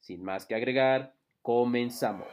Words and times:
Sin 0.00 0.22
más 0.24 0.46
que 0.46 0.54
agregar, 0.54 1.14
comenzamos. 1.42 2.26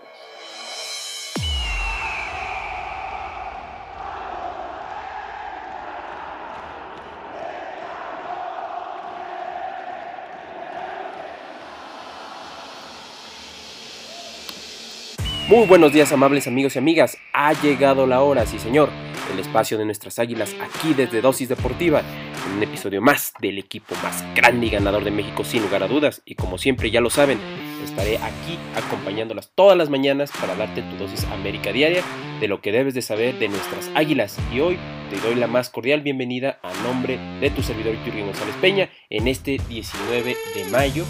Muy 15.47 15.67
buenos 15.67 15.93
días 15.93 16.11
amables 16.11 16.47
amigos 16.47 16.75
y 16.75 16.79
amigas, 16.79 17.20
ha 17.31 17.53
llegado 17.53 18.07
la 18.07 18.23
hora, 18.23 18.47
sí 18.47 18.57
señor, 18.57 18.89
el 19.35 19.41
espacio 19.41 19.77
de 19.77 19.85
nuestras 19.85 20.17
águilas 20.17 20.55
aquí 20.62 20.94
desde 20.94 21.21
Dosis 21.21 21.49
Deportiva, 21.49 22.02
en 22.48 22.57
un 22.57 22.63
episodio 22.63 23.02
más 23.02 23.34
del 23.39 23.59
equipo 23.59 23.93
más 24.02 24.23
grande 24.34 24.67
y 24.67 24.70
ganador 24.70 25.03
de 25.03 25.12
México 25.12 25.43
sin 25.43 25.62
lugar 25.62 25.84
a 25.84 25.88
dudas, 25.88 26.21
y 26.26 26.35
como 26.35 26.57
siempre 26.57 26.89
ya 26.89 27.02
lo 27.02 27.09
saben, 27.09 27.38
estaré 27.84 28.17
aquí 28.17 28.57
acompañándolas 28.76 29.52
todas 29.53 29.77
las 29.77 29.90
mañanas 29.90 30.31
para 30.40 30.55
darte 30.55 30.81
tu 30.81 30.95
dosis 30.95 31.26
América 31.26 31.71
Diaria 31.71 32.01
de 32.40 32.48
lo 32.48 32.62
que 32.62 32.71
debes 32.71 32.93
de 32.93 33.01
saber 33.01 33.37
de 33.37 33.49
nuestras 33.49 33.91
águilas, 33.93 34.37
y 34.54 34.62
hoy 34.62 34.79
te 35.09 35.20
doy 35.20 35.35
la 35.35 35.48
más 35.48 35.70
cordial 35.70 36.02
bienvenida 36.02 36.59
a 36.63 36.74
nombre 36.84 37.20
de 37.40 37.49
tu 37.49 37.62
servidor 37.62 37.93
Iturri 37.96 38.21
González 38.21 38.55
Peña 38.62 38.90
en 39.09 39.27
este 39.27 39.59
19 39.68 40.37
de 40.55 40.65
mayo 40.71 41.05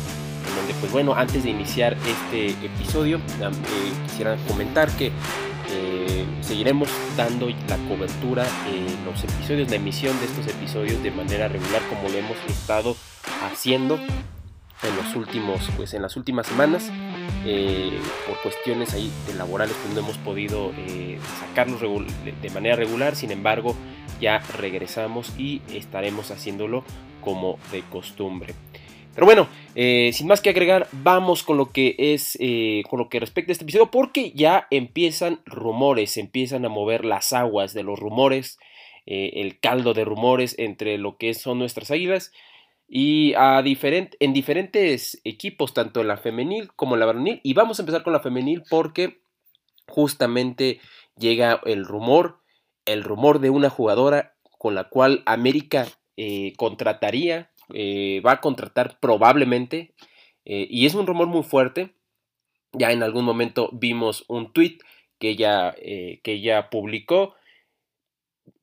donde 0.55 0.73
pues 0.75 0.91
bueno, 0.91 1.13
antes 1.15 1.43
de 1.43 1.49
iniciar 1.49 1.97
este 2.07 2.51
episodio, 2.65 3.17
eh, 3.17 3.93
quisiera 4.05 4.37
comentar 4.47 4.89
que 4.95 5.11
eh, 5.71 6.25
seguiremos 6.41 6.89
dando 7.17 7.47
la 7.49 7.77
cobertura 7.89 8.45
en 8.67 9.05
los 9.05 9.23
episodios, 9.23 9.69
la 9.69 9.75
emisión 9.75 10.17
de 10.19 10.25
estos 10.25 10.47
episodios 10.47 11.01
de 11.03 11.11
manera 11.11 11.47
regular 11.47 11.81
como 11.89 12.09
lo 12.09 12.17
hemos 12.17 12.37
estado 12.47 12.95
haciendo 13.43 13.95
en 13.95 14.95
los 14.97 15.15
últimos, 15.15 15.69
pues 15.75 15.93
en 15.93 16.01
las 16.01 16.15
últimas 16.15 16.47
semanas. 16.47 16.91
Eh, 17.47 17.99
por 18.27 18.41
cuestiones 18.41 18.93
ahí 18.93 19.11
laborales 19.37 19.75
pues 19.83 19.93
no 19.93 19.99
hemos 19.99 20.17
podido 20.17 20.71
sacarlos 21.39 21.79
de 21.81 22.49
manera 22.49 22.75
regular, 22.75 23.15
sin 23.15 23.31
embargo 23.31 23.75
ya 24.19 24.39
regresamos 24.57 25.31
y 25.37 25.61
estaremos 25.73 26.31
haciéndolo 26.31 26.83
como 27.21 27.59
de 27.71 27.81
costumbre. 27.83 28.55
Pero 29.15 29.25
bueno, 29.25 29.47
eh, 29.75 30.11
sin 30.13 30.27
más 30.27 30.41
que 30.41 30.49
agregar, 30.49 30.89
vamos 30.91 31.41
con 31.41 31.55
lo 31.55 31.71
que 31.71 31.95
es, 31.97 32.37
eh, 32.41 32.83
con 32.89 32.99
lo 32.99 33.07
que 33.07 33.21
respecta 33.21 33.51
a 33.51 33.53
este 33.53 33.63
episodio, 33.63 33.89
porque 33.89 34.31
ya 34.31 34.67
empiezan 34.71 35.39
rumores, 35.45 36.17
empiezan 36.17 36.65
a 36.65 36.69
mover 36.69 37.05
las 37.05 37.31
aguas 37.31 37.73
de 37.73 37.83
los 37.83 37.97
rumores, 37.97 38.59
eh, 39.05 39.31
el 39.35 39.57
caldo 39.61 39.93
de 39.93 40.03
rumores 40.03 40.55
entre 40.59 40.97
lo 40.97 41.17
que 41.17 41.33
son 41.33 41.59
nuestras 41.59 41.91
águilas 41.91 42.33
y 42.89 43.33
a 43.35 43.63
en 43.63 44.33
diferentes 44.33 45.21
equipos, 45.23 45.73
tanto 45.73 46.01
en 46.01 46.09
la 46.09 46.17
femenil 46.17 46.73
como 46.75 46.95
en 46.95 46.99
la 46.99 47.05
varonil. 47.05 47.39
Y 47.41 47.53
vamos 47.53 47.79
a 47.79 47.83
empezar 47.83 48.03
con 48.03 48.11
la 48.11 48.19
femenil 48.19 48.63
porque 48.69 49.21
justamente 49.87 50.81
llega 51.17 51.61
el 51.65 51.85
rumor, 51.85 52.41
el 52.83 53.05
rumor 53.05 53.39
de 53.39 53.49
una 53.49 53.69
jugadora 53.69 54.35
con 54.57 54.75
la 54.75 54.89
cual 54.89 55.23
América 55.25 55.87
contrataría 56.57 57.49
eh, 57.73 58.21
va 58.25 58.33
a 58.33 58.41
contratar 58.41 58.99
probablemente, 58.99 59.93
eh, 60.45 60.67
y 60.69 60.85
es 60.85 60.93
un 60.95 61.07
rumor 61.07 61.27
muy 61.27 61.43
fuerte. 61.43 61.93
Ya 62.73 62.91
en 62.91 63.03
algún 63.03 63.25
momento 63.25 63.69
vimos 63.73 64.25
un 64.27 64.51
tweet 64.51 64.79
que 65.19 65.29
ella, 65.29 65.73
eh, 65.77 66.19
que 66.23 66.33
ella 66.33 66.69
publicó. 66.69 67.35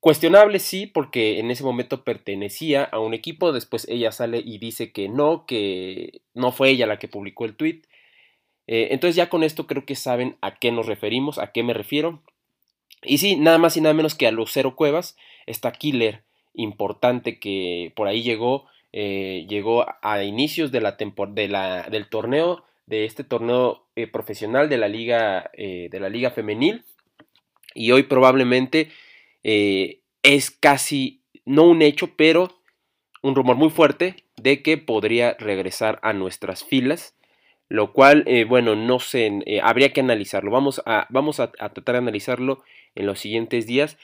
Cuestionable 0.01 0.59
sí, 0.59 0.87
porque 0.87 1.39
en 1.39 1.51
ese 1.51 1.65
momento 1.65 2.05
pertenecía 2.05 2.85
a 2.85 2.99
un 2.99 3.15
equipo, 3.15 3.53
después 3.53 3.87
ella 3.89 4.13
sale 4.13 4.43
y 4.45 4.59
dice 4.59 4.93
que 4.93 5.09
no, 5.09 5.47
que 5.47 6.23
no 6.35 6.53
fue 6.53 6.71
ella 6.71 6.87
la 6.87 6.99
que 6.99 7.09
publicó 7.09 7.45
el 7.45 7.57
tweet. 7.57 7.83
entonces 8.67 9.17
ya 9.17 9.29
con 9.29 9.43
esto 9.43 9.67
creo 9.67 9.85
que 9.85 9.97
saben 9.97 10.37
a 10.41 10.55
qué 10.57 10.73
nos 10.73 10.87
referimos, 10.87 11.39
a 11.39 11.53
qué 11.53 11.63
me 11.63 11.75
refiero. 11.75 12.23
Y 13.03 13.19
sí, 13.19 13.37
nada 13.37 13.59
más 13.59 13.77
y 13.77 13.81
nada 13.81 13.95
menos 13.95 14.15
que 14.15 14.27
a 14.27 14.33
Lucero 14.33 14.77
Cuevas, 14.77 15.17
esta 15.47 15.73
killer 15.73 16.25
importante 16.55 17.39
que 17.39 17.93
por 17.97 18.09
ahí 18.09 18.23
llegó 18.23 18.67
eh, 18.93 19.47
llegó 19.49 19.87
a 20.03 20.23
inicios 20.23 20.71
de 20.71 20.83
la 20.83 20.93
de 20.93 21.89
del 21.91 22.09
torneo, 22.09 22.65
de 22.87 23.07
este 23.07 23.25
torneo 23.25 23.87
eh, 23.97 24.07
profesional 24.07 24.69
de 24.69 24.77
la 24.77 24.89
liga, 24.89 25.51
eh, 25.55 25.89
de 25.91 26.01
la 26.01 26.11
liga 26.11 26.31
femenil. 26.31 26.85
Y 27.75 27.93
hoy 27.93 28.03
probablemente 28.03 28.91
es 29.43 30.51
casi, 30.51 31.23
no 31.47 31.65
un 31.65 31.81
hecho, 31.81 32.15
pero 32.17 32.61
un 33.23 33.35
rumor 33.35 33.57
muy 33.57 33.71
fuerte 33.71 34.17
de 34.37 34.63
que 34.63 34.77
podría 34.77 35.35
regresar 35.39 35.99
a 36.03 36.13
nuestras 36.13 36.65
filas. 36.65 37.17
Lo 37.69 37.95
cual, 37.95 38.27
bueno, 38.47 38.77
no 38.77 38.99
sé, 38.99 39.33
habría 39.63 39.95
que 39.95 40.01
analizarlo. 40.01 40.51
Vamos 40.51 40.83
a, 40.85 41.07
vamos 41.09 41.41
a 41.41 41.51
tratar 41.53 41.95
de 41.95 41.99
analizarlo 41.99 42.63
en 42.95 43.07
los 43.07 43.21
siguientes 43.21 43.67
días. 43.67 43.97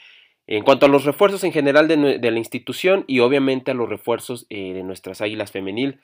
En 0.51 0.63
cuanto 0.63 0.87
a 0.87 0.89
los 0.89 1.05
refuerzos 1.05 1.43
en 1.43 1.51
general 1.51 1.87
de, 1.87 1.95
la 2.31 2.37
institución 2.39 3.03
y 3.05 3.19
obviamente 3.19 3.69
a 3.69 3.75
los 3.75 3.87
refuerzos 3.87 4.47
eh, 4.49 4.73
de 4.73 4.81
nuestras 4.81 5.21
águilas 5.21 5.51
femenil, 5.51 5.99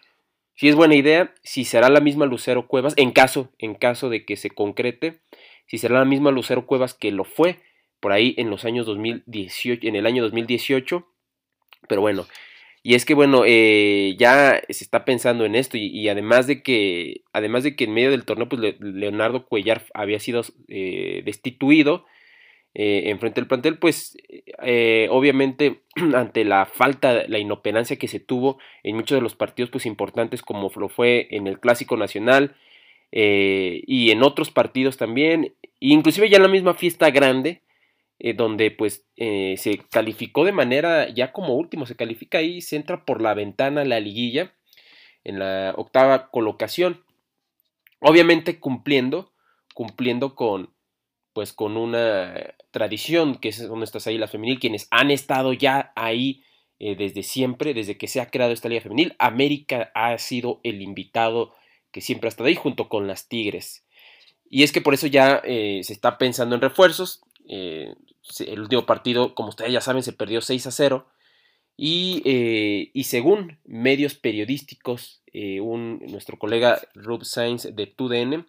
si 0.54 0.70
es 0.70 0.76
buena 0.76 0.94
idea, 0.94 1.34
si 1.42 1.66
será 1.66 1.90
la 1.90 2.00
misma 2.00 2.28
Lucero 2.28 2.68
Cuevas, 2.68 2.94
en 2.96 3.12
caso, 3.12 3.50
en 3.58 3.74
caso 3.74 4.08
de 4.10 4.24
que 4.24 4.36
se 4.36 4.52
concrete, 4.52 5.20
si 5.66 5.80
será 5.80 5.98
la 5.98 6.06
misma 6.06 6.30
Lucero 6.30 6.68
Cuevas 6.68 6.94
que 6.94 7.12
lo 7.12 7.24
fue 7.24 7.58
por 8.00 8.12
ahí 8.12 8.36
en 8.38 8.52
los 8.52 8.66
años 8.66 8.86
2018, 8.86 9.88
en 9.88 9.96
el 9.96 10.06
año 10.06 10.22
2018, 10.22 11.08
pero 11.88 12.02
bueno, 12.02 12.28
y 12.84 12.94
es 12.94 13.04
que 13.04 13.16
bueno, 13.16 13.46
eh, 13.48 14.16
ya 14.20 14.62
se 14.70 14.84
está 14.84 15.06
pensando 15.06 15.46
en 15.46 15.56
esto 15.56 15.76
y, 15.76 16.08
además 16.08 16.46
de 16.46 16.62
que, 16.62 17.24
además 17.34 17.64
de 17.64 17.76
que 17.76 17.86
en 17.86 17.96
medio 17.96 18.12
del 18.12 18.26
torneo, 18.26 18.48
pues 18.48 18.62
Leonardo 18.80 19.48
Cuellar 19.48 19.86
había 19.96 20.20
sido 20.20 20.44
eh, 20.68 21.24
destituido, 21.26 22.06
eh, 22.78 23.10
enfrente 23.10 23.40
del 23.40 23.48
plantel, 23.48 23.78
pues 23.78 24.18
eh, 24.62 25.08
obviamente 25.10 25.84
ante 26.14 26.44
la 26.44 26.66
falta, 26.66 27.26
la 27.26 27.40
inoperancia 27.40 27.96
que 27.96 28.10
se 28.10 28.20
tuvo 28.20 28.60
en 28.84 28.98
muchos 28.98 29.16
de 29.16 29.22
los 29.22 29.34
partidos 29.34 29.70
pues 29.70 29.86
importantes 29.86 30.42
como 30.42 30.70
lo 30.76 30.90
fue 30.90 31.30
en 31.32 31.48
el 31.48 31.62
Clásico 31.62 31.96
Nacional 31.96 32.58
eh, 33.14 33.82
y 33.88 34.12
en 34.12 34.24
otros 34.24 34.52
partidos 34.52 34.98
también, 34.98 35.56
inclusive 35.80 36.30
ya 36.30 36.36
en 36.36 36.44
la 36.44 36.50
misma 36.50 36.74
fiesta 36.74 37.10
grande, 37.12 37.62
donde 38.36 38.72
pues 38.72 39.06
se 39.18 39.82
calificó 39.92 40.46
de 40.46 40.54
manera 40.54 41.10
ya 41.10 41.32
como 41.32 41.56
último, 41.56 41.86
se 41.86 41.98
califica 41.98 42.38
ahí, 42.40 42.62
se 42.62 42.78
entra 42.78 43.06
por 43.06 43.22
la 43.22 43.34
ventana 43.34 43.84
la 43.84 44.00
liguilla 44.00 44.54
en 45.26 45.40
la 45.40 45.74
octava 45.78 46.30
colocación, 46.30 47.04
obviamente 48.00 48.60
cumpliendo, 48.60 49.32
cumpliendo 49.74 50.34
con, 50.36 50.74
pues 51.34 51.52
con 51.52 51.76
una 51.76 52.56
tradición 52.76 53.36
que 53.36 53.54
son 53.54 53.84
estas 53.84 54.06
águilas 54.06 54.32
femenil, 54.32 54.60
quienes 54.60 54.90
han 54.92 55.10
estado 55.10 55.54
ya 55.54 55.94
ahí 55.96 56.44
eh, 56.78 56.98
desde 56.98 57.24
siempre, 57.24 57.74
desde 57.74 57.98
que 57.98 58.10
se 58.10 58.20
ha 58.20 58.30
creado 58.30 58.52
esta 58.52 58.68
liga 58.68 58.82
femenil. 58.82 59.16
América 59.18 59.92
ha 59.96 60.18
sido 60.18 60.60
el 60.64 60.82
invitado 60.82 61.54
que 61.94 62.02
siempre 62.02 62.28
ha 62.28 62.32
estado 62.32 62.50
ahí 62.50 62.56
junto 62.56 62.90
con 62.90 63.08
las 63.08 63.30
Tigres. 63.30 63.86
Y 64.50 64.64
es 64.64 64.74
que 64.74 64.82
por 64.82 64.94
eso 64.94 65.08
ya 65.08 65.42
eh, 65.46 65.80
se 65.86 65.94
está 65.94 66.18
pensando 66.18 66.54
en 66.54 66.62
refuerzos. 66.62 67.22
Eh, 67.48 67.94
el 68.46 68.60
último 68.60 68.86
partido, 68.86 69.36
como 69.36 69.50
ustedes 69.50 69.72
ya 69.72 69.80
saben, 69.80 70.04
se 70.04 70.12
perdió 70.12 70.42
6 70.42 70.68
a 70.68 70.72
0. 70.72 71.08
Y, 71.78 72.92
según 73.06 73.58
medios 73.64 74.16
periodísticos, 74.16 75.22
un, 75.34 76.00
nuestro 76.08 76.38
colega 76.38 76.82
Rob 76.94 77.24
Sainz 77.24 77.74
de 77.74 77.88
TUDN 77.88 78.46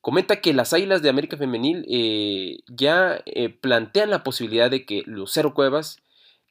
comenta 0.00 0.40
que 0.40 0.52
las 0.52 0.72
Águilas 0.72 1.02
de 1.02 1.10
América 1.10 1.36
Femenil 1.36 1.84
eh, 1.88 2.58
ya 2.68 3.22
eh, 3.26 3.48
plantean 3.48 4.10
la 4.10 4.22
posibilidad 4.22 4.70
de 4.70 4.84
que 4.84 5.02
Lucero 5.06 5.54
Cuevas 5.54 6.02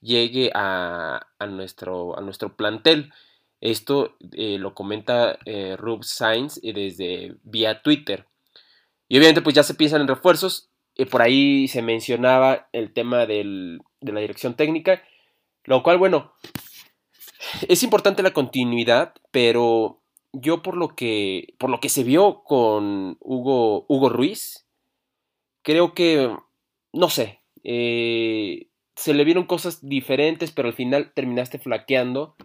llegue 0.01 0.51
a, 0.53 1.27
nuestro, 1.49 2.17
a 2.17 2.21
nuestro 2.21 2.55
plantel. 2.55 3.11
Esto 3.59 4.15
eh, 4.33 4.57
lo 4.59 4.75
comenta 4.75 5.39
Rub 5.77 6.03
Sainz 6.03 6.61
desde 6.61 7.35
vía 7.43 7.81
Twitter. 7.81 8.25
Y 9.07 9.17
obviamente 9.17 9.41
pues 9.41 9.55
ya 9.55 9.63
se 9.63 9.73
piensan 9.73 10.01
en 10.01 10.07
refuerzos. 10.07 10.69
por 11.09 11.21
ahí 11.21 11.67
se 11.67 11.81
mencionaba 11.81 12.67
el 12.73 12.93
tema 12.93 13.25
de 13.25 13.79
la 14.01 14.19
dirección 14.19 14.55
técnica. 14.55 15.01
Lo 15.63 15.83
cual, 15.83 15.97
bueno, 15.97 16.33
es 17.67 17.83
importante 17.83 18.23
la 18.23 18.31
continuidad, 18.31 19.13
pero 19.31 20.01
yo 20.41 20.61
por 20.61 20.77
lo 20.77 20.95
que, 20.95 21.55
por 21.57 21.69
lo 21.69 21.79
que 21.79 21.89
se 21.89 22.03
vio 22.03 22.43
con 22.43 23.17
Hugo, 23.19 23.85
Hugo 23.87 24.09
Ruiz, 24.09 24.67
creo 25.61 25.93
que, 25.93 26.35
no 26.93 27.09
sé, 27.09 27.41
eh, 27.63 28.67
se 28.95 29.13
le 29.13 29.23
vieron 29.23 29.45
cosas 29.45 29.87
diferentes, 29.87 30.51
pero 30.51 30.67
al 30.67 30.73
final 30.73 31.11
terminaste 31.13 31.59
flaqueando, 31.59 32.35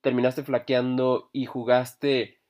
terminaste 0.00 0.42
flaqueando 0.42 1.30
y 1.32 1.46
jugaste, 1.46 2.40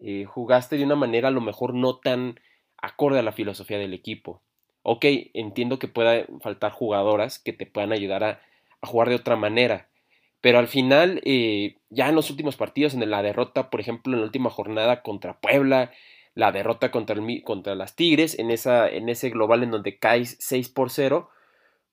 eh, 0.00 0.24
jugaste 0.24 0.76
de 0.76 0.84
una 0.84 0.96
manera 0.96 1.28
a 1.28 1.32
lo 1.32 1.40
mejor 1.40 1.74
no 1.74 1.98
tan 1.98 2.40
acorde 2.78 3.18
a 3.18 3.22
la 3.22 3.32
filosofía 3.32 3.78
del 3.78 3.94
equipo. 3.94 4.42
Ok, 4.82 5.04
entiendo 5.34 5.78
que 5.78 5.88
pueda 5.88 6.26
faltar 6.40 6.72
jugadoras 6.72 7.38
que 7.38 7.52
te 7.52 7.66
puedan 7.66 7.92
ayudar 7.92 8.22
a, 8.24 8.40
jugar 8.82 9.08
de 9.08 9.16
otra 9.16 9.34
manera, 9.34 9.88
pero 10.40 10.58
al 10.58 10.68
final, 10.68 11.20
eh, 11.24 11.76
ya 11.90 12.08
en 12.08 12.14
los 12.14 12.30
últimos 12.30 12.56
partidos, 12.56 12.94
en 12.94 13.08
la 13.10 13.22
derrota, 13.22 13.70
por 13.70 13.80
ejemplo, 13.80 14.12
en 14.12 14.20
la 14.20 14.26
última 14.26 14.50
jornada 14.50 15.02
contra 15.02 15.40
Puebla, 15.40 15.92
la 16.34 16.52
derrota 16.52 16.90
contra, 16.90 17.16
contra 17.44 17.74
las 17.74 17.96
Tigres, 17.96 18.38
en, 18.38 18.50
esa, 18.50 18.88
en 18.88 19.08
ese 19.08 19.30
global 19.30 19.62
en 19.62 19.70
donde 19.70 19.98
caes 19.98 20.36
6 20.38 20.68
por 20.68 20.90
0, 20.90 21.30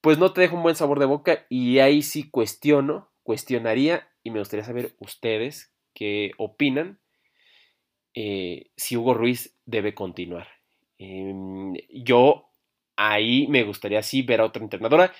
pues 0.01 0.17
no 0.17 0.33
te 0.33 0.41
deja 0.41 0.55
un 0.55 0.63
buen 0.63 0.75
sabor 0.75 0.99
de 0.99 1.05
boca 1.05 1.45
y 1.49 1.79
ahí 1.79 2.01
sí 2.01 2.29
cuestiono, 2.29 3.09
cuestionaría 3.23 4.09
y 4.21 4.31
me 4.31 4.39
gustaría 4.39 4.65
saber 4.65 4.95
ustedes 4.99 5.73
qué 5.93 6.31
opinan 6.37 6.99
eh, 8.13 8.71
si 8.75 8.97
Hugo 8.97 9.13
Ruiz 9.13 9.55
debe 9.65 9.95
continuar. 9.95 10.47
Em, 10.97 11.73
yo 11.89 12.49
ahí 12.97 13.47
me 13.47 13.63
gustaría 13.63 14.03
sí 14.03 14.21
ver 14.21 14.41
a 14.41 14.45
otra 14.45 14.61
entrenadora, 14.61 15.13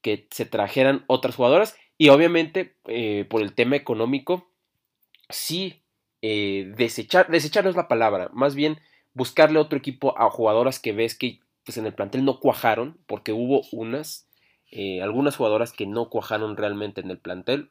que 0.00 0.26
se 0.30 0.44
trajeran 0.44 1.04
otras 1.06 1.36
jugadoras 1.36 1.76
y 1.98 2.08
obviamente 2.08 2.74
eh, 2.86 3.24
por 3.28 3.42
el 3.42 3.54
tema 3.54 3.76
económico, 3.76 4.48
sí 5.28 5.82
eh, 6.22 6.72
desechar, 6.76 7.28
desechar 7.28 7.64
no 7.64 7.70
es 7.70 7.76
la 7.76 7.88
palabra, 7.88 8.30
más 8.32 8.54
bien 8.54 8.78
buscarle 9.12 9.58
otro 9.58 9.78
equipo 9.78 10.18
a 10.18 10.28
jugadoras 10.30 10.78
que 10.78 10.92
ves 10.92 11.14
que 11.16 11.40
pues, 11.64 11.78
en 11.78 11.86
el 11.86 11.94
plantel 11.94 12.24
no 12.24 12.40
cuajaron, 12.40 12.98
porque 13.06 13.32
hubo 13.32 13.62
unas, 13.72 14.28
eh, 14.70 15.02
algunas 15.02 15.36
jugadoras 15.36 15.72
que 15.72 15.86
no 15.86 16.10
cuajaron 16.10 16.56
realmente 16.56 17.00
en 17.00 17.10
el 17.10 17.18
plantel 17.18 17.70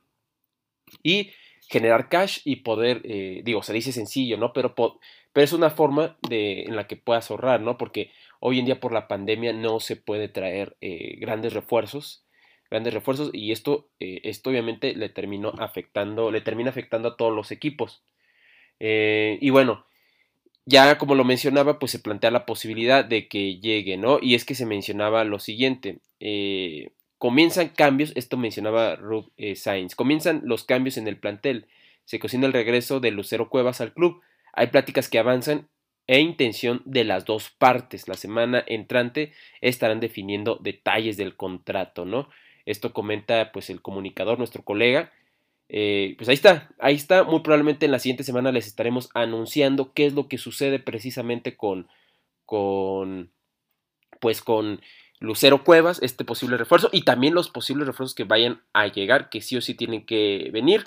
y 1.02 1.32
generar 1.70 2.10
cash 2.10 2.40
y 2.44 2.58
poder, 2.58 3.02
digo, 3.44 3.64
se 3.64 3.74
dice 3.74 3.94
sencillo, 3.94 4.38
¿no? 4.38 4.52
Pero, 4.52 4.76
pero 4.76 5.44
es 5.44 5.54
una 5.54 5.70
forma 5.70 6.18
de, 6.28 6.64
en 6.64 6.76
la 6.76 6.88
que 6.88 6.98
puedas 6.98 7.32
ahorrar, 7.32 7.62
¿no? 7.62 7.78
Porque 7.78 8.12
Hoy 8.46 8.60
en 8.60 8.66
día 8.66 8.82
por 8.82 8.92
la 8.92 9.08
pandemia 9.08 9.54
no 9.54 9.80
se 9.80 9.96
puede 9.96 10.28
traer 10.28 10.76
grandes 10.82 11.54
refuerzos, 11.54 12.26
grandes 12.74 12.96
refuerzos 12.96 13.30
y 13.34 13.52
esto, 13.52 13.88
eh, 14.00 14.22
esto 14.24 14.50
obviamente 14.50 14.96
le 14.96 15.08
terminó 15.10 15.50
afectando, 15.60 16.32
le 16.32 16.42
termina 16.42 16.72
afectando 16.72 17.10
a 17.10 17.18
todos 17.18 17.32
los 17.32 17.52
equipos. 17.52 18.02
Eh, 18.80 19.38
y 19.42 19.52
bueno, 19.52 19.86
ya 20.66 20.98
como 20.98 21.14
lo 21.14 21.24
mencionaba, 21.24 21.78
pues 21.78 21.92
se 21.92 22.00
plantea 22.00 22.32
la 22.32 22.48
posibilidad 22.48 23.06
de 23.06 23.28
que 23.28 23.60
llegue, 23.60 23.98
¿no? 23.98 24.18
Y 24.20 24.34
es 24.34 24.44
que 24.44 24.56
se 24.56 24.66
mencionaba 24.66 25.24
lo 25.24 25.38
siguiente, 25.38 26.00
comienzan 27.20 27.70
cambios, 27.70 28.12
esto 28.16 28.38
mencionaba 28.38 28.96
Rub 28.96 29.32
Sainz, 29.56 29.94
comienzan 29.94 30.42
los 30.44 30.64
cambios 30.64 30.98
en 30.98 31.08
el 31.08 31.20
plantel, 31.20 31.68
se 32.06 32.18
cocina 32.18 32.48
el 32.48 32.54
regreso 32.54 33.00
de 33.00 33.12
Lucero 33.12 33.50
Cuevas 33.50 33.82
al 33.82 33.94
club, 33.94 34.20
hay 34.52 34.68
pláticas 34.68 35.10
que 35.10 35.20
avanzan 35.20 35.70
e 36.08 36.20
intención 36.20 36.82
de 36.86 37.04
las 37.04 37.26
dos 37.26 37.52
partes. 37.52 38.08
La 38.08 38.16
semana 38.16 38.64
entrante 38.66 39.34
estarán 39.62 40.00
definiendo 40.00 40.58
detalles 40.62 41.18
del 41.18 41.36
contrato, 41.36 42.06
¿no? 42.06 42.30
Esto 42.66 42.94
comenta 42.94 43.52
pues 43.52 43.70
el 43.70 43.82
comunicador, 43.82 44.38
nuestro 44.38 44.64
colega. 44.64 45.12
Eh, 45.70 46.16
pues 46.18 46.30
ahí 46.30 46.36
está, 46.36 46.70
ahí 46.80 46.96
está. 46.96 47.24
Muy 47.24 47.42
probablemente 47.42 47.86
en 47.86 47.92
la 47.92 48.00
siguiente 48.00 48.24
semana 48.24 48.52
les 48.52 48.68
estaremos 48.68 49.10
anunciando 49.14 49.94
qué 49.94 50.06
es 50.06 50.14
lo 50.14 50.28
que 50.28 50.38
sucede 50.38 50.80
precisamente 50.80 51.58
con, 51.58 51.88
con, 52.46 53.32
pues 54.20 54.42
con 54.42 54.82
Lucero 55.20 55.64
Cuevas, 55.64 56.02
este 56.02 56.26
posible 56.26 56.58
refuerzo 56.58 56.90
y 56.92 57.04
también 57.04 57.34
los 57.34 57.50
posibles 57.50 57.88
refuerzos 57.88 58.16
que 58.16 58.26
vayan 58.26 58.62
a 58.74 58.88
llegar, 58.88 59.30
que 59.30 59.42
sí 59.42 59.56
o 59.58 59.62
sí 59.62 59.74
tienen 59.74 60.06
que 60.06 60.50
venir. 60.52 60.86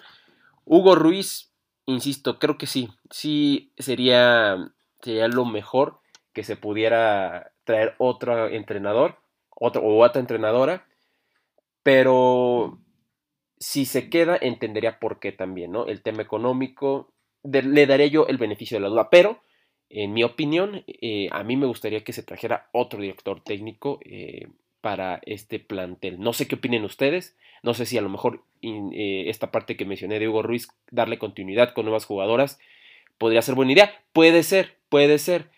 Hugo 0.64 0.94
Ruiz, 0.94 1.52
insisto, 1.86 2.38
creo 2.38 2.58
que 2.58 2.66
sí, 2.66 2.90
sí 3.10 3.72
sería 3.78 4.72
sería 5.02 5.28
lo 5.28 5.44
mejor 5.44 6.00
que 6.32 6.42
se 6.42 6.56
pudiera 6.56 7.52
traer 7.64 7.94
otro 7.98 8.48
entrenador 8.48 9.18
otro, 9.56 9.82
o 9.82 10.04
otra 10.04 10.20
entrenadora. 10.20 10.86
Pero 11.86 12.80
si 13.60 13.84
se 13.84 14.10
queda, 14.10 14.36
entendería 14.40 14.98
por 14.98 15.20
qué 15.20 15.30
también, 15.30 15.70
¿no? 15.70 15.86
El 15.86 16.02
tema 16.02 16.20
económico, 16.20 17.12
le 17.44 17.86
daré 17.86 18.10
yo 18.10 18.26
el 18.26 18.38
beneficio 18.38 18.76
de 18.76 18.80
la 18.80 18.88
duda. 18.88 19.08
Pero, 19.08 19.40
en 19.88 20.12
mi 20.12 20.24
opinión, 20.24 20.82
eh, 20.88 21.28
a 21.30 21.44
mí 21.44 21.56
me 21.56 21.66
gustaría 21.66 22.02
que 22.02 22.12
se 22.12 22.24
trajera 22.24 22.70
otro 22.72 23.00
director 23.00 23.40
técnico 23.40 24.00
eh, 24.04 24.48
para 24.80 25.20
este 25.26 25.60
plantel. 25.60 26.18
No 26.18 26.32
sé 26.32 26.48
qué 26.48 26.56
opinen 26.56 26.82
ustedes. 26.82 27.36
No 27.62 27.72
sé 27.72 27.86
si 27.86 27.96
a 27.96 28.02
lo 28.02 28.08
mejor 28.08 28.42
eh, 28.62 29.26
esta 29.28 29.52
parte 29.52 29.76
que 29.76 29.84
mencioné 29.84 30.18
de 30.18 30.28
Hugo 30.28 30.42
Ruiz, 30.42 30.66
darle 30.90 31.20
continuidad 31.20 31.72
con 31.72 31.84
nuevas 31.84 32.04
jugadoras, 32.04 32.58
podría 33.16 33.42
ser 33.42 33.54
buena 33.54 33.70
idea. 33.70 34.04
Puede 34.12 34.42
ser, 34.42 34.78
puede 34.88 35.18
ser. 35.18 35.52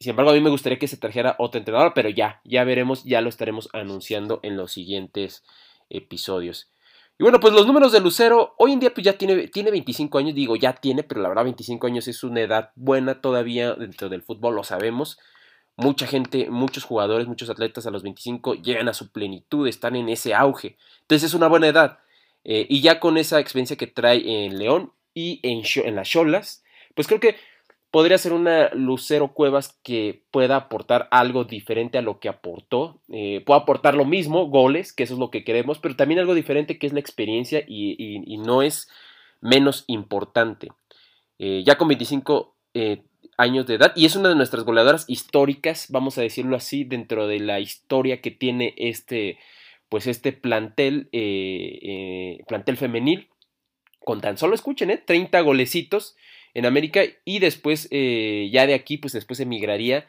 Sin 0.00 0.10
embargo, 0.10 0.30
a 0.30 0.34
mí 0.34 0.40
me 0.40 0.48
gustaría 0.48 0.78
que 0.78 0.88
se 0.88 0.96
trajera 0.96 1.36
otro 1.38 1.58
entrenador, 1.58 1.92
pero 1.94 2.08
ya, 2.08 2.40
ya 2.44 2.64
veremos, 2.64 3.04
ya 3.04 3.20
lo 3.20 3.28
estaremos 3.28 3.68
anunciando 3.74 4.40
en 4.42 4.56
los 4.56 4.72
siguientes 4.72 5.44
episodios. 5.90 6.70
Y 7.18 7.22
bueno, 7.22 7.38
pues 7.38 7.52
los 7.52 7.66
números 7.66 7.92
de 7.92 8.00
Lucero, 8.00 8.54
hoy 8.56 8.72
en 8.72 8.80
día 8.80 8.94
pues 8.94 9.04
ya 9.04 9.18
tiene, 9.18 9.48
tiene 9.48 9.70
25 9.70 10.16
años, 10.16 10.34
digo 10.34 10.56
ya 10.56 10.72
tiene, 10.72 11.02
pero 11.02 11.20
la 11.20 11.28
verdad 11.28 11.44
25 11.44 11.86
años 11.86 12.08
es 12.08 12.24
una 12.24 12.40
edad 12.40 12.70
buena 12.76 13.20
todavía 13.20 13.74
dentro 13.74 14.08
del 14.08 14.22
fútbol, 14.22 14.54
lo 14.54 14.64
sabemos. 14.64 15.18
Mucha 15.76 16.06
gente, 16.06 16.48
muchos 16.48 16.84
jugadores, 16.84 17.26
muchos 17.26 17.50
atletas 17.50 17.86
a 17.86 17.90
los 17.90 18.02
25 18.02 18.54
llegan 18.54 18.88
a 18.88 18.94
su 18.94 19.12
plenitud, 19.12 19.68
están 19.68 19.96
en 19.96 20.08
ese 20.08 20.32
auge. 20.34 20.78
Entonces 21.02 21.28
es 21.28 21.34
una 21.34 21.48
buena 21.48 21.68
edad. 21.68 21.98
Eh, 22.44 22.66
y 22.70 22.80
ya 22.80 23.00
con 23.00 23.18
esa 23.18 23.38
experiencia 23.38 23.76
que 23.76 23.86
trae 23.86 24.46
en 24.46 24.58
León 24.58 24.94
y 25.12 25.40
en, 25.42 25.62
en 25.86 25.96
las 25.96 26.08
Cholas, 26.08 26.64
pues 26.94 27.06
creo 27.06 27.20
que 27.20 27.36
podría 27.90 28.18
ser 28.18 28.32
una 28.32 28.70
Lucero 28.72 29.34
Cuevas 29.34 29.78
que 29.82 30.22
pueda 30.30 30.56
aportar 30.56 31.08
algo 31.10 31.44
diferente 31.44 31.98
a 31.98 32.02
lo 32.02 32.20
que 32.20 32.28
aportó. 32.28 33.00
Eh, 33.08 33.42
puede 33.44 33.60
aportar 33.60 33.94
lo 33.94 34.04
mismo, 34.04 34.46
goles, 34.46 34.92
que 34.92 35.02
eso 35.02 35.14
es 35.14 35.20
lo 35.20 35.30
que 35.30 35.44
queremos, 35.44 35.78
pero 35.78 35.96
también 35.96 36.20
algo 36.20 36.34
diferente 36.34 36.78
que 36.78 36.86
es 36.86 36.92
la 36.92 37.00
experiencia 37.00 37.64
y, 37.66 38.38
no 38.38 38.62
es 38.62 38.88
menos 39.40 39.84
importante. 39.88 40.68
Eh, 41.38 41.62
ya 41.64 41.76
con 41.76 41.88
25 41.88 42.54
eh, 42.74 43.02
años 43.36 43.66
de 43.66 43.74
edad 43.74 43.92
y 43.96 44.04
es 44.04 44.14
una 44.14 44.28
de 44.28 44.34
nuestras 44.34 44.64
goleadoras 44.64 45.06
históricas, 45.08 45.86
vamos 45.90 46.16
a 46.18 46.22
decirlo 46.22 46.56
así, 46.56 46.84
dentro 46.84 47.26
de 47.26 47.40
la 47.40 47.58
historia 47.58 48.20
que 48.20 48.30
tiene 48.30 48.74
este, 48.76 49.38
pues 49.88 50.06
este 50.06 50.32
plantel, 50.32 51.08
plantel 52.46 52.76
femenil. 52.76 53.28
Con 53.98 54.20
tan 54.22 54.38
solo 54.38 54.54
escuchen, 54.54 54.98
30 55.04 55.40
golecitos 55.42 56.16
en 56.54 56.66
América 56.66 57.02
y 57.24 57.38
después 57.38 57.88
eh, 57.90 58.48
ya 58.52 58.66
de 58.66 58.74
aquí 58.74 58.96
pues 58.96 59.12
después 59.12 59.40
emigraría 59.40 60.06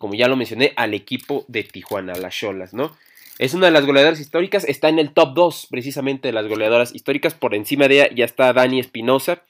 como 0.00 0.14
ya 0.14 0.28
lo 0.28 0.36
mencioné 0.36 0.72
al 0.76 0.94
equipo 0.94 1.44
de 1.46 1.62
Tijuana, 1.62 2.14
las 2.14 2.34
Cholas, 2.34 2.72
¿no? 2.72 2.96
Es 3.38 3.52
una 3.52 3.66
de 3.66 3.72
las 3.72 3.84
goleadoras 3.84 4.18
históricas, 4.18 4.64
está 4.64 4.88
en 4.88 4.98
el 4.98 5.12
top 5.12 5.34
2 5.34 5.66
precisamente 5.70 6.28
de 6.28 6.32
las 6.32 6.48
goleadoras 6.48 6.94
históricas, 6.94 7.34
por 7.34 7.54
encima 7.54 7.86
de 7.86 7.96
ella 7.96 8.14
ya 8.14 8.24
está 8.24 8.50
Dani 8.54 8.80
Espinosa, 8.80 9.44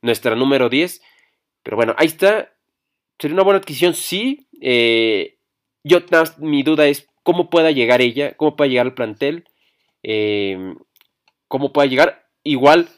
nuestra 0.00 0.36
número 0.36 0.68
10, 0.68 1.02
pero 1.64 1.76
bueno, 1.76 1.96
ahí 1.98 2.06
está, 2.06 2.52
sería 3.18 3.34
una 3.34 3.42
buena 3.42 3.58
adquisición, 3.58 3.94
sí, 3.94 4.46
eh, 4.60 5.38
yo 5.82 5.98
mi 6.38 6.62
duda 6.62 6.86
es 6.86 7.08
cómo 7.24 7.50
pueda 7.50 7.72
llegar 7.72 8.02
ella, 8.02 8.34
cómo 8.36 8.54
pueda 8.54 8.68
llegar 8.68 8.86
al 8.86 8.94
plantel, 8.94 9.48
eh, 10.04 10.74
cómo 11.48 11.72
pueda 11.72 11.88
llegar, 11.88 12.28
igual 12.44 12.88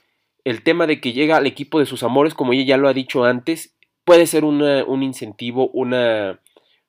el 0.45 0.63
tema 0.63 0.87
de 0.87 1.01
que 1.01 1.13
llega 1.13 1.37
al 1.37 1.47
equipo 1.47 1.79
de 1.79 1.87
sus 1.87 2.03
amores, 2.03 2.35
como 2.35 2.53
ella 2.53 2.65
ya 2.65 2.77
lo 2.77 2.89
ha 2.89 2.95
dicho 2.95 3.25
antes, 3.25 3.75
puede 4.05 4.27
ser 4.27 4.45
un 4.45 5.03
incentivo, 5.03 5.71
una, 5.73 6.41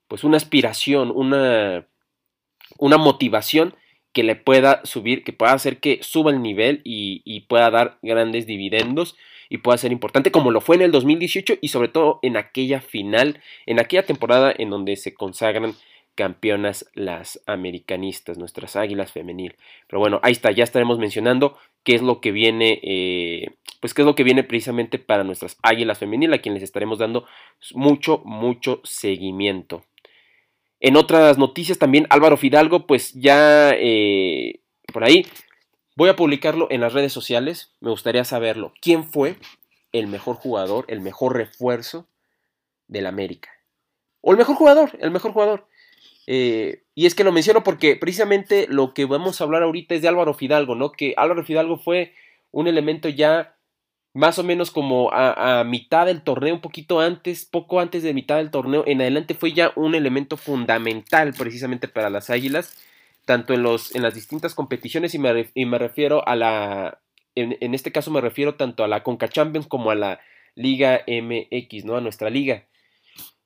pues 0.08 0.24
una 0.24 0.38
aspiración, 0.38 1.12
una, 1.16 1.88
una 2.78 2.98
motivación 2.98 3.76
que 4.12 4.24
le 4.24 4.36
pueda 4.36 4.82
subir, 4.86 5.24
que 5.24 5.34
pueda 5.34 5.54
hacer 5.54 5.80
que 5.80 6.00
suba 6.02 6.32
el 6.32 6.42
nivel 6.42 6.82
y, 6.84 7.22
y, 7.26 7.42
pueda 7.42 7.70
dar 7.70 7.98
grandes 8.02 8.46
dividendos 8.46 9.16
y 9.50 9.58
pueda 9.58 9.78
ser 9.78 9.92
importante 9.92 10.32
como 10.32 10.52
lo 10.52 10.62
fue 10.62 10.78
en 10.78 10.84
el 10.84 10.92
2018 10.92 11.56
y 11.62 11.68
sobre 11.68 11.90
todo 11.90 12.20
en 12.22 12.38
aquella 12.38 12.80
final, 12.82 13.42
en 13.66 13.80
aquella 13.80 14.06
temporada 14.06 14.54
en 14.58 14.70
donde 14.70 14.96
se 14.96 15.14
consagran 15.14 15.76
campeonas 16.16 16.90
las 16.94 17.42
americanistas, 17.46 18.38
nuestras 18.38 18.78
águilas 18.78 19.12
femenil. 19.12 19.56
Pero 19.88 20.00
bueno, 20.00 20.20
ahí 20.24 20.32
está, 20.32 20.52
ya 20.52 20.64
estaremos 20.64 20.98
mencionando 20.98 21.58
qué 21.86 21.96
es 21.96 22.02
lo 22.02 22.20
que 22.20 22.34
viene, 22.34 22.82
eh, 22.84 23.56
pues 23.80 23.94
qué 23.94 24.02
es 24.02 24.06
lo 24.06 24.16
que 24.16 24.24
viene 24.24 24.44
precisamente 24.44 25.00
para 25.00 25.24
nuestras 25.24 25.58
águilas 25.62 26.00
femenil, 26.00 26.34
a 26.34 26.40
quien 26.40 26.54
les 26.54 26.64
estaremos 26.64 27.00
dando 27.00 27.26
mucho, 27.74 28.22
mucho 28.26 28.82
seguimiento. 28.84 29.86
En 30.82 30.98
otras 30.98 31.38
noticias 31.38 31.80
también 31.80 32.08
Álvaro 32.10 32.36
Fidalgo, 32.36 32.86
pues 32.86 33.14
ya 33.14 33.72
eh, 33.74 34.60
por 34.92 35.06
ahí 35.06 35.26
voy 35.96 36.10
a 36.10 36.18
publicarlo 36.18 36.68
en 36.70 36.82
las 36.82 36.92
redes 36.92 37.14
sociales, 37.14 37.74
me 37.80 37.92
gustaría 37.92 38.26
saberlo. 38.26 38.74
¿Quién 38.82 39.06
fue 39.06 39.38
el 40.00 40.08
mejor 40.08 40.36
jugador, 40.36 40.86
el 40.90 41.00
mejor 41.00 41.38
refuerzo 41.38 42.08
del 42.88 43.06
América. 43.06 43.50
O 44.22 44.32
el 44.32 44.38
mejor 44.38 44.56
jugador, 44.56 44.92
el 45.00 45.12
mejor 45.12 45.32
jugador. 45.32 45.68
Eh, 46.28 46.84
y 46.96 47.06
es 47.06 47.16
que 47.16 47.24
lo 47.24 47.32
menciono 47.32 47.64
porque 47.64 47.96
precisamente 47.96 48.68
lo 48.70 48.94
que 48.94 49.06
vamos 49.06 49.40
a 49.40 49.44
hablar 49.44 49.64
ahorita 49.64 49.96
es 49.96 50.02
de 50.02 50.08
Álvaro 50.08 50.34
Fidalgo, 50.34 50.76
¿no? 50.76 50.92
Que 50.92 51.14
Álvaro 51.18 51.44
Fidalgo 51.44 51.78
fue 51.78 52.14
un 52.52 52.68
elemento 52.68 53.10
ya 53.10 53.56
más 54.16 54.40
o 54.40 54.44
menos 54.44 54.72
como 54.72 55.10
a, 55.12 55.66
mitad 55.66 56.06
del 56.06 56.22
torneo, 56.22 56.56
un 56.56 56.62
poquito 56.62 57.02
antes, 57.02 57.44
poco 57.44 57.82
antes 57.82 58.02
de 58.02 58.14
mitad 58.14 58.38
del 58.38 58.50
torneo, 58.50 58.86
en 58.88 59.02
adelante 59.02 59.34
fue 59.34 59.52
ya 59.52 59.74
un 59.76 59.94
elemento 59.94 60.38
fundamental 60.38 61.34
precisamente 61.38 61.90
para 61.90 62.10
las 62.10 62.30
Águilas, 62.30 62.74
tanto 63.26 63.54
en, 63.54 63.62
los, 63.62 63.94
en 63.94 64.04
las 64.04 64.16
distintas 64.16 64.56
competiciones 64.56 65.14
y 65.16 65.20
me, 65.20 65.78
refiero 65.78 66.26
a 66.26 66.38
la, 66.38 67.02
en, 67.36 67.74
este 67.74 67.92
caso 67.92 68.10
me 68.10 68.22
refiero 68.22 68.56
tanto 68.56 68.86
a 68.86 68.88
la 68.88 69.04
Conca 69.04 69.28
Champions 69.28 69.68
como 69.68 69.92
a 69.92 69.96
la 69.96 70.22
Liga 70.56 71.02
MX, 71.08 71.84
¿no? 71.84 71.98
A 71.98 72.02
nuestra 72.02 72.30
liga. 72.30 72.64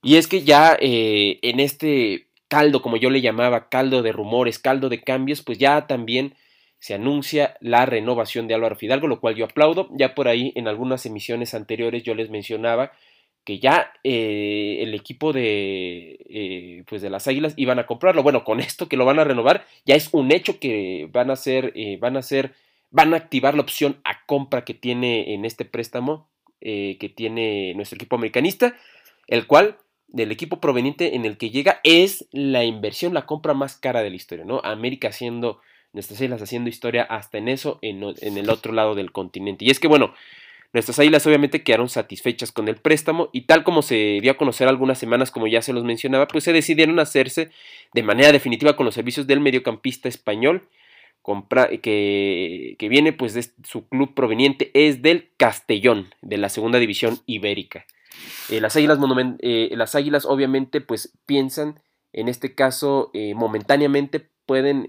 Y 0.03 0.17
es 0.17 0.27
que 0.27 0.43
ya 0.43 0.77
eh, 0.79 1.39
en 1.41 1.59
este 1.59 2.28
caldo, 2.49 2.81
como 2.81 2.97
yo 2.97 3.09
le 3.09 3.21
llamaba, 3.21 3.69
caldo 3.69 4.01
de 4.01 4.11
rumores, 4.11 4.59
caldo 4.59 4.89
de 4.89 5.01
cambios, 5.01 5.41
pues 5.41 5.57
ya 5.57 5.87
también 5.87 6.35
se 6.79 6.93
anuncia 6.93 7.55
la 7.61 7.85
renovación 7.85 8.47
de 8.47 8.55
Álvaro 8.55 8.75
Fidalgo, 8.75 9.07
lo 9.07 9.19
cual 9.19 9.35
yo 9.35 9.45
aplaudo. 9.45 9.89
Ya 9.91 10.15
por 10.15 10.27
ahí 10.27 10.51
en 10.55 10.67
algunas 10.67 11.05
emisiones 11.05 11.53
anteriores 11.53 12.03
yo 12.03 12.15
les 12.15 12.29
mencionaba 12.29 12.91
que 13.43 13.59
ya 13.59 13.93
eh, 14.03 14.77
el 14.81 14.93
equipo 14.93 15.33
de, 15.33 16.19
eh, 16.29 16.83
pues 16.87 17.01
de 17.01 17.09
las 17.09 17.27
Águilas 17.27 17.53
iban 17.57 17.79
a 17.79 17.85
comprarlo. 17.85 18.23
Bueno, 18.23 18.43
con 18.43 18.59
esto 18.59 18.87
que 18.87 18.97
lo 18.97 19.05
van 19.05 19.19
a 19.19 19.23
renovar, 19.23 19.65
ya 19.85 19.95
es 19.95 20.09
un 20.13 20.31
hecho 20.31 20.59
que 20.59 21.09
van 21.11 21.31
a 21.31 21.35
ser, 21.35 21.73
eh, 21.75 21.97
van 21.99 22.17
a 22.17 22.21
ser, 22.21 22.53
van 22.91 23.13
a 23.13 23.17
activar 23.17 23.55
la 23.55 23.61
opción 23.61 23.99
a 24.03 24.25
compra 24.25 24.65
que 24.65 24.73
tiene 24.73 25.33
en 25.33 25.45
este 25.45 25.65
préstamo 25.65 26.27
que 26.61 27.13
tiene 27.15 27.73
nuestro 27.75 27.95
equipo 27.95 28.17
americanista, 28.17 28.75
el 29.27 29.47
cual 29.47 29.77
del 30.11 30.31
equipo 30.31 30.59
proveniente 30.59 31.15
en 31.15 31.25
el 31.25 31.37
que 31.37 31.49
llega 31.49 31.79
es 31.83 32.27
la 32.31 32.63
inversión, 32.63 33.13
la 33.13 33.25
compra 33.25 33.53
más 33.53 33.75
cara 33.75 34.01
de 34.01 34.09
la 34.09 34.15
historia, 34.15 34.45
¿no? 34.45 34.61
América 34.63 35.09
haciendo, 35.09 35.61
nuestras 35.93 36.19
islas 36.21 36.41
haciendo 36.41 36.69
historia 36.69 37.03
hasta 37.03 37.37
en 37.37 37.47
eso, 37.47 37.79
en, 37.81 38.03
el 38.03 38.49
otro 38.49 38.73
lado 38.73 38.95
del 38.95 39.11
continente. 39.11 39.65
Y 39.65 39.69
es 39.69 39.79
que, 39.79 39.87
bueno, 39.87 40.13
nuestras 40.73 40.99
águilas 40.99 41.25
obviamente 41.27 41.63
quedaron 41.63 41.89
satisfechas 41.89 42.51
con 42.51 42.67
el 42.67 42.75
préstamo 42.75 43.29
y 43.33 43.41
tal 43.41 43.63
como 43.63 43.81
se 43.81 44.19
dio 44.21 44.31
a 44.31 44.37
conocer 44.37 44.67
algunas 44.67 44.97
semanas, 44.97 45.31
como 45.31 45.47
ya 45.47 45.61
se 45.61 45.73
los 45.73 45.83
mencionaba, 45.83 46.27
pues 46.27 46.43
se 46.43 46.53
decidieron 46.53 46.99
hacerse 46.99 47.51
de 47.93 48.03
manera 48.03 48.31
definitiva 48.31 48.75
con 48.75 48.85
los 48.85 48.95
servicios 48.95 49.27
del 49.27 49.39
mediocampista 49.39 50.09
español, 50.09 50.67
que, 51.83 52.75
que 52.79 52.89
viene 52.89 53.13
pues 53.13 53.35
de 53.35 53.45
su 53.63 53.87
club 53.87 54.15
proveniente, 54.15 54.71
es 54.73 55.03
del 55.03 55.29
Castellón, 55.37 56.13
de 56.23 56.37
la 56.37 56.49
segunda 56.49 56.79
división 56.79 57.19
ibérica. 57.27 57.85
Eh, 58.49 58.61
las, 58.61 58.75
águilas 58.75 58.97
eh, 59.39 59.69
las 59.73 59.95
águilas 59.95 60.25
obviamente 60.25 60.81
pues 60.81 61.13
piensan, 61.25 61.81
en 62.13 62.27
este 62.27 62.55
caso 62.55 63.11
eh, 63.13 63.33
momentáneamente 63.35 64.29
pueden 64.45 64.87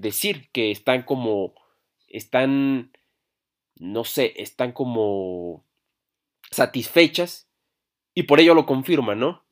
decir 0.00 0.48
que 0.52 0.70
están 0.70 1.02
como, 1.02 1.52
están, 2.08 2.90
no 3.76 4.04
sé, 4.04 4.32
están 4.38 4.72
como 4.72 5.62
satisfechas 6.50 7.50
y 8.14 8.22
por 8.22 8.40
ello 8.40 8.54
lo 8.54 8.64
confirman, 8.64 9.18
¿no? 9.20 9.44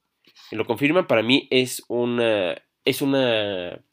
Lo 0.52 0.64
confirman 0.64 1.06
para 1.06 1.22
mí 1.22 1.48
es 1.50 1.82
una, 1.88 2.54
es 2.86 3.02
una, 3.02 3.84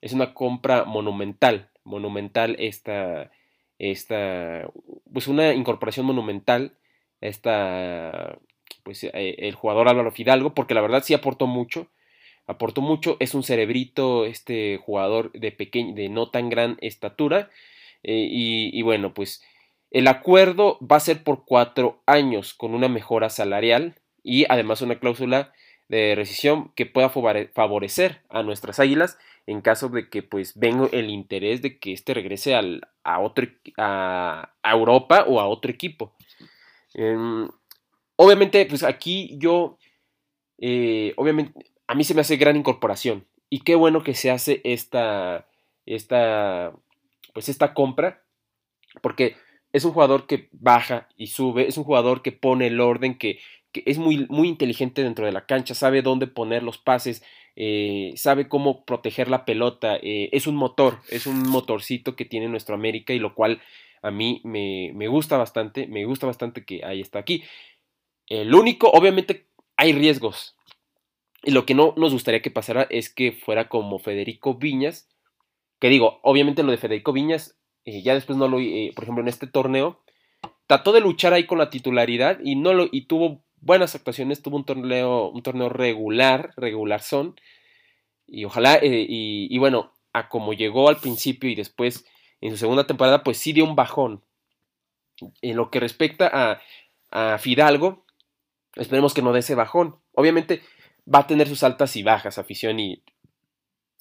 es 0.00 0.12
una 0.12 0.34
compra 0.34 0.84
monumental, 0.84 1.72
monumental 1.82 2.54
esta, 2.60 3.32
esta, 3.80 4.70
pues 5.12 5.26
una 5.26 5.52
incorporación 5.52 6.06
monumental, 6.06 6.78
esta 7.20 8.38
pues, 8.82 9.04
eh, 9.04 9.10
el 9.38 9.54
jugador 9.54 9.88
Álvaro 9.88 10.10
Fidalgo, 10.10 10.54
porque 10.54 10.74
la 10.74 10.80
verdad 10.80 11.02
sí 11.04 11.14
aportó 11.14 11.46
mucho. 11.46 11.88
Aportó 12.46 12.80
mucho, 12.80 13.16
es 13.20 13.34
un 13.34 13.42
cerebrito, 13.42 14.24
este 14.24 14.78
jugador 14.78 15.32
de 15.32 15.52
pequeño, 15.52 15.94
de 15.94 16.08
no 16.08 16.30
tan 16.30 16.48
gran 16.48 16.78
estatura. 16.80 17.50
Eh, 18.02 18.28
y, 18.30 18.82
bueno, 18.82 19.12
pues 19.12 19.42
el 19.90 20.08
acuerdo 20.08 20.78
va 20.80 20.96
a 20.96 21.00
ser 21.00 21.24
por 21.24 21.44
cuatro 21.44 22.02
años 22.06 22.54
con 22.54 22.74
una 22.74 22.88
mejora 22.88 23.28
salarial 23.28 23.96
y 24.22 24.46
además 24.48 24.82
una 24.82 24.98
cláusula 24.98 25.52
de 25.88 26.14
rescisión 26.14 26.72
que 26.74 26.86
pueda 26.86 27.08
favorecer 27.08 28.20
a 28.28 28.42
nuestras 28.42 28.78
águilas 28.78 29.18
en 29.48 29.62
caso 29.62 29.88
de 29.88 30.10
que 30.10 30.22
pues 30.22 30.58
venga 30.58 30.88
el 30.92 31.08
interés 31.08 31.62
de 31.62 31.78
que 31.78 31.94
éste 31.94 32.12
regrese 32.12 32.54
al, 32.54 32.86
a, 33.02 33.20
otro, 33.20 33.46
a, 33.78 34.52
Europa 34.62 35.24
o 35.26 35.40
a 35.40 35.48
otro 35.48 35.70
equipo. 35.70 36.14
Em, 36.92 37.48
Obviamente, 38.20 38.66
pues 38.66 38.82
aquí 38.82 39.36
yo, 39.38 39.78
eh, 40.58 41.14
obviamente, 41.16 41.52
a 41.86 41.94
mí 41.94 42.02
se 42.02 42.14
me 42.14 42.22
hace 42.22 42.36
gran 42.36 42.56
incorporación. 42.56 43.24
Y 43.48 43.60
qué 43.60 43.76
bueno 43.76 44.02
que 44.02 44.14
se 44.14 44.32
hace 44.32 44.60
esta, 44.64 45.46
esta, 45.86 46.72
pues 47.32 47.48
esta 47.48 47.74
compra, 47.74 48.24
porque 49.02 49.36
es 49.72 49.84
un 49.84 49.92
jugador 49.92 50.26
que 50.26 50.48
baja 50.50 51.08
y 51.16 51.28
sube, 51.28 51.68
es 51.68 51.78
un 51.78 51.84
jugador 51.84 52.22
que 52.22 52.32
pone 52.32 52.66
el 52.66 52.80
orden, 52.80 53.16
que, 53.16 53.38
es 53.72 53.98
muy, 53.98 54.26
muy 54.28 54.48
inteligente 54.48 55.04
dentro 55.04 55.24
de 55.24 55.30
la 55.30 55.46
cancha, 55.46 55.74
sabe 55.74 56.02
dónde 56.02 56.26
poner 56.26 56.64
los 56.64 56.78
pases, 56.78 57.22
eh, 57.54 58.14
sabe 58.16 58.48
cómo 58.48 58.84
proteger 58.84 59.28
la 59.28 59.44
pelota, 59.44 59.96
eh, 60.02 60.28
es 60.32 60.48
un 60.48 60.56
motor, 60.56 60.98
es 61.08 61.28
un 61.28 61.48
motorcito 61.48 62.16
que 62.16 62.24
tiene 62.24 62.48
nuestro 62.48 62.74
América 62.74 63.12
y 63.12 63.20
lo 63.20 63.36
cual 63.36 63.60
a 64.02 64.10
mí 64.10 64.40
me, 64.42 64.90
me 64.94 65.06
gusta 65.06 65.36
bastante, 65.36 65.86
me 65.86 66.04
gusta 66.04 66.26
bastante 66.26 66.64
que 66.64 66.84
ahí 66.84 67.00
está 67.00 67.20
aquí. 67.20 67.44
El 68.28 68.54
único, 68.54 68.90
obviamente, 68.90 69.46
hay 69.76 69.92
riesgos. 69.92 70.56
Y 71.42 71.52
lo 71.52 71.64
que 71.64 71.74
no 71.74 71.94
nos 71.96 72.12
gustaría 72.12 72.42
que 72.42 72.50
pasara 72.50 72.86
es 72.90 73.08
que 73.12 73.32
fuera 73.32 73.68
como 73.68 73.98
Federico 73.98 74.54
Viñas. 74.54 75.08
Que 75.78 75.88
digo, 75.88 76.20
obviamente 76.22 76.62
lo 76.62 76.72
de 76.72 76.78
Federico 76.78 77.12
Viñas, 77.12 77.56
eh, 77.84 78.02
ya 78.02 78.14
después 78.14 78.36
no 78.36 78.48
lo, 78.48 78.58
eh, 78.58 78.92
por 78.94 79.04
ejemplo, 79.04 79.22
en 79.22 79.28
este 79.28 79.46
torneo, 79.46 80.02
trató 80.66 80.92
de 80.92 81.00
luchar 81.00 81.32
ahí 81.32 81.46
con 81.46 81.58
la 81.58 81.70
titularidad 81.70 82.38
y 82.42 82.56
no 82.56 82.74
lo, 82.74 82.88
y 82.90 83.02
tuvo 83.06 83.44
buenas 83.60 83.94
actuaciones, 83.94 84.42
tuvo 84.42 84.56
un 84.56 84.64
torneo, 84.64 85.30
un 85.30 85.42
torneo 85.42 85.68
regular, 85.68 86.52
regular 86.56 87.00
son. 87.00 87.36
Y 88.26 88.44
ojalá, 88.44 88.74
eh, 88.76 89.06
y, 89.08 89.46
y, 89.54 89.58
bueno, 89.58 89.94
a 90.12 90.28
como 90.28 90.52
llegó 90.52 90.88
al 90.88 90.98
principio 90.98 91.48
y 91.48 91.54
después 91.54 92.04
en 92.40 92.50
su 92.50 92.56
segunda 92.56 92.86
temporada, 92.86 93.22
pues 93.22 93.38
sí 93.38 93.52
dio 93.52 93.64
un 93.64 93.76
bajón. 93.76 94.24
En 95.42 95.56
lo 95.56 95.70
que 95.70 95.80
respecta 95.80 96.30
a, 96.32 96.60
a 97.10 97.38
Fidalgo, 97.38 98.04
Esperemos 98.78 99.14
que 99.14 99.22
no 99.22 99.32
dé 99.32 99.40
ese 99.40 99.54
bajón. 99.54 99.96
Obviamente 100.12 100.62
va 101.12 101.20
a 101.20 101.26
tener 101.26 101.48
sus 101.48 101.62
altas 101.62 101.96
y 101.96 102.02
bajas, 102.02 102.38
afición, 102.38 102.80
y, 102.80 103.02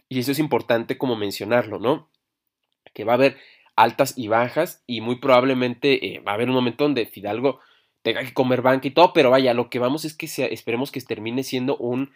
y 0.10 0.20
eso 0.20 0.32
es 0.32 0.40
importante 0.40 0.98
como 0.98 1.16
mencionarlo, 1.16 1.80
¿no? 1.80 2.10
Que 2.94 3.04
va 3.04 3.14
a 3.14 3.16
haber 3.16 3.38
altas 3.76 4.18
y 4.18 4.28
bajas 4.28 4.84
y 4.88 5.02
muy 5.02 5.18
probablemente 5.18 6.08
eh, 6.08 6.20
va 6.20 6.32
a 6.32 6.36
haber 6.36 6.50
un 6.50 6.56
momento 6.56 6.84
donde 6.84 7.06
Fidalgo 7.06 7.60
tenga 8.02 8.24
que 8.24 8.34
comer 8.34 8.62
banca 8.62 8.88
y 8.88 8.92
todo, 8.92 9.14
pero 9.14 9.30
vaya, 9.30 9.54
lo 9.54 9.70
que 9.70 9.80
vamos 9.80 10.06
es 10.06 10.16
que 10.16 10.28
sea, 10.28 10.48
esperemos 10.48 10.92
que 10.92 11.02
termine 11.02 11.44
siendo 11.44 11.78
un, 11.78 12.12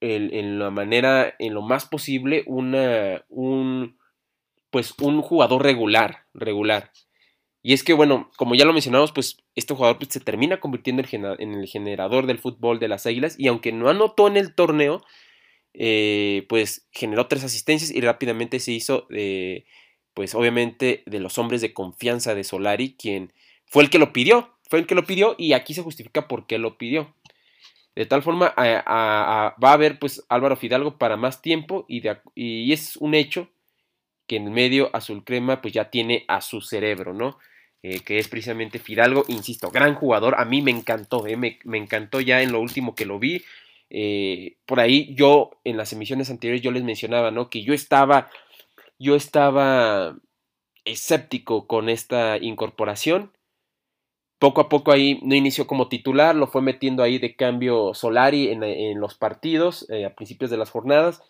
en 0.00 0.58
la 0.58 0.70
manera, 0.70 1.34
en 1.38 1.54
lo 1.54 1.62
más 1.62 1.86
posible, 1.86 2.44
una, 2.46 3.24
un, 3.28 3.98
pues 4.70 4.94
un 5.00 5.20
jugador 5.22 5.62
regular, 5.62 6.26
regular. 6.34 6.92
Y 7.68 7.74
es 7.74 7.84
que, 7.84 7.92
bueno, 7.92 8.30
como 8.36 8.54
ya 8.54 8.64
lo 8.64 8.72
mencionamos, 8.72 9.12
pues 9.12 9.42
este 9.54 9.74
jugador 9.74 9.98
pues, 9.98 10.08
se 10.10 10.20
termina 10.20 10.58
convirtiendo 10.58 11.02
en 11.12 11.52
el 11.52 11.66
generador 11.66 12.26
del 12.26 12.38
fútbol 12.38 12.78
de 12.78 12.88
las 12.88 13.04
Águilas 13.04 13.34
y 13.38 13.46
aunque 13.48 13.72
no 13.72 13.90
anotó 13.90 14.26
en 14.26 14.38
el 14.38 14.54
torneo, 14.54 15.04
eh, 15.74 16.46
pues 16.48 16.88
generó 16.92 17.26
tres 17.26 17.44
asistencias 17.44 17.90
y 17.90 18.00
rápidamente 18.00 18.58
se 18.58 18.72
hizo, 18.72 19.06
pues 20.14 20.34
obviamente, 20.34 21.02
de 21.04 21.20
los 21.20 21.36
hombres 21.36 21.60
de 21.60 21.74
confianza 21.74 22.34
de 22.34 22.42
Solari, 22.42 22.94
quien 22.94 23.34
fue 23.66 23.82
el 23.82 23.90
que 23.90 23.98
lo 23.98 24.14
pidió, 24.14 24.56
fue 24.70 24.78
el 24.78 24.86
que 24.86 24.94
lo 24.94 25.04
pidió 25.04 25.34
y 25.36 25.52
aquí 25.52 25.74
se 25.74 25.82
justifica 25.82 26.26
por 26.26 26.46
qué 26.46 26.56
lo 26.56 26.78
pidió. 26.78 27.14
De 27.94 28.06
tal 28.06 28.22
forma, 28.22 28.54
va 28.56 29.54
a 29.60 29.72
haber 29.74 29.98
pues 29.98 30.24
Álvaro 30.30 30.56
Fidalgo 30.56 30.96
para 30.96 31.18
más 31.18 31.42
tiempo 31.42 31.84
y, 31.86 32.72
es 32.72 32.96
un 32.96 33.14
hecho 33.14 33.50
que 34.26 34.36
en 34.36 34.54
medio 34.54 34.88
azul 34.96 35.22
crema 35.22 35.60
pues 35.60 35.74
ya 35.74 35.90
tiene 35.90 36.24
a 36.28 36.40
su 36.40 36.62
cerebro, 36.62 37.12
¿no? 37.12 37.38
Eh, 37.82 38.00
que 38.00 38.18
es 38.18 38.26
precisamente 38.26 38.80
Fidalgo, 38.80 39.24
insisto, 39.28 39.70
gran 39.70 39.94
jugador, 39.94 40.34
a 40.38 40.44
mí 40.44 40.62
me 40.62 40.72
encantó, 40.72 41.26
eh, 41.28 41.36
me, 41.36 41.58
encantó 41.78 42.20
ya 42.20 42.42
en 42.42 42.50
lo 42.50 42.60
último 42.60 42.94
que 42.96 43.06
lo 43.06 43.18
vi. 43.20 43.44
Eh, 43.90 44.56
por 44.66 44.80
ahí 44.80 45.14
yo 45.14 45.50
en 45.64 45.76
las 45.76 45.92
emisiones 45.92 46.28
anteriores 46.30 46.62
yo 46.62 46.72
les 46.72 46.82
mencionaba, 46.82 47.30
¿no? 47.30 47.50
Que 47.50 47.62
yo 47.62 47.74
estaba, 47.74 48.30
yo 48.98 49.14
estaba 49.14 50.18
escéptico 50.84 51.66
con 51.68 51.88
esta 51.88 52.38
incorporación. 52.38 53.32
Poco 54.40 54.60
a 54.60 54.68
poco 54.68 54.92
ahí 54.92 55.20
no 55.22 55.34
inició 55.34 55.66
como 55.66 55.88
titular, 55.88 56.34
lo 56.34 56.46
fue 56.48 56.62
metiendo 56.62 57.02
ahí 57.02 57.18
de 57.18 57.36
cambio 57.36 57.94
Solari 57.94 58.48
en, 58.50 59.00
los 59.00 59.14
partidos 59.16 59.86
a 59.90 60.14
principios 60.14 60.50
de 60.50 60.56
las 60.56 60.70
jornadas. 60.70 61.22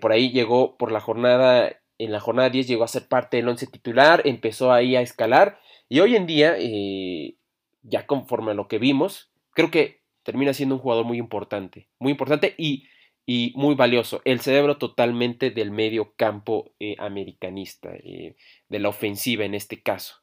por 0.00 0.12
ahí 0.12 0.30
llegó 0.30 0.76
por 0.76 0.92
la 0.92 1.00
jornada 1.00 1.81
en 2.04 2.12
la 2.12 2.20
jornada 2.20 2.50
10 2.50 2.66
llegó 2.66 2.84
a 2.84 2.88
ser 2.88 3.06
parte 3.06 3.36
del 3.36 3.48
once 3.48 3.66
titular, 3.66 4.22
empezó 4.24 4.72
ahí 4.72 4.96
a 4.96 5.02
escalar 5.02 5.58
y 5.88 6.00
hoy 6.00 6.16
en 6.16 6.26
día, 6.26 6.56
eh, 6.58 7.34
ya 7.82 8.06
conforme 8.06 8.52
a 8.52 8.54
lo 8.54 8.66
que 8.66 8.78
vimos, 8.78 9.30
creo 9.52 9.70
que 9.70 10.00
termina 10.22 10.54
siendo 10.54 10.76
un 10.76 10.80
jugador 10.80 11.04
muy 11.04 11.18
importante, 11.18 11.88
muy 11.98 12.12
importante 12.12 12.54
y, 12.56 12.88
y 13.26 13.52
muy 13.56 13.74
valioso. 13.74 14.22
El 14.24 14.40
cerebro 14.40 14.78
totalmente 14.78 15.50
del 15.50 15.70
medio 15.70 16.14
campo 16.16 16.72
eh, 16.80 16.96
americanista, 16.98 17.90
eh, 17.92 18.36
de 18.68 18.78
la 18.78 18.88
ofensiva 18.88 19.44
en 19.44 19.54
este 19.54 19.82
caso. 19.82 20.16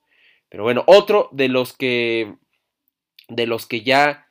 Pero 0.49 0.63
bueno, 0.63 0.83
otro 0.87 1.29
de 1.31 1.49
los 1.49 1.77
que, 1.77 2.35
de 3.27 3.45
los 3.45 3.67
que 3.67 3.81
ya 3.81 4.25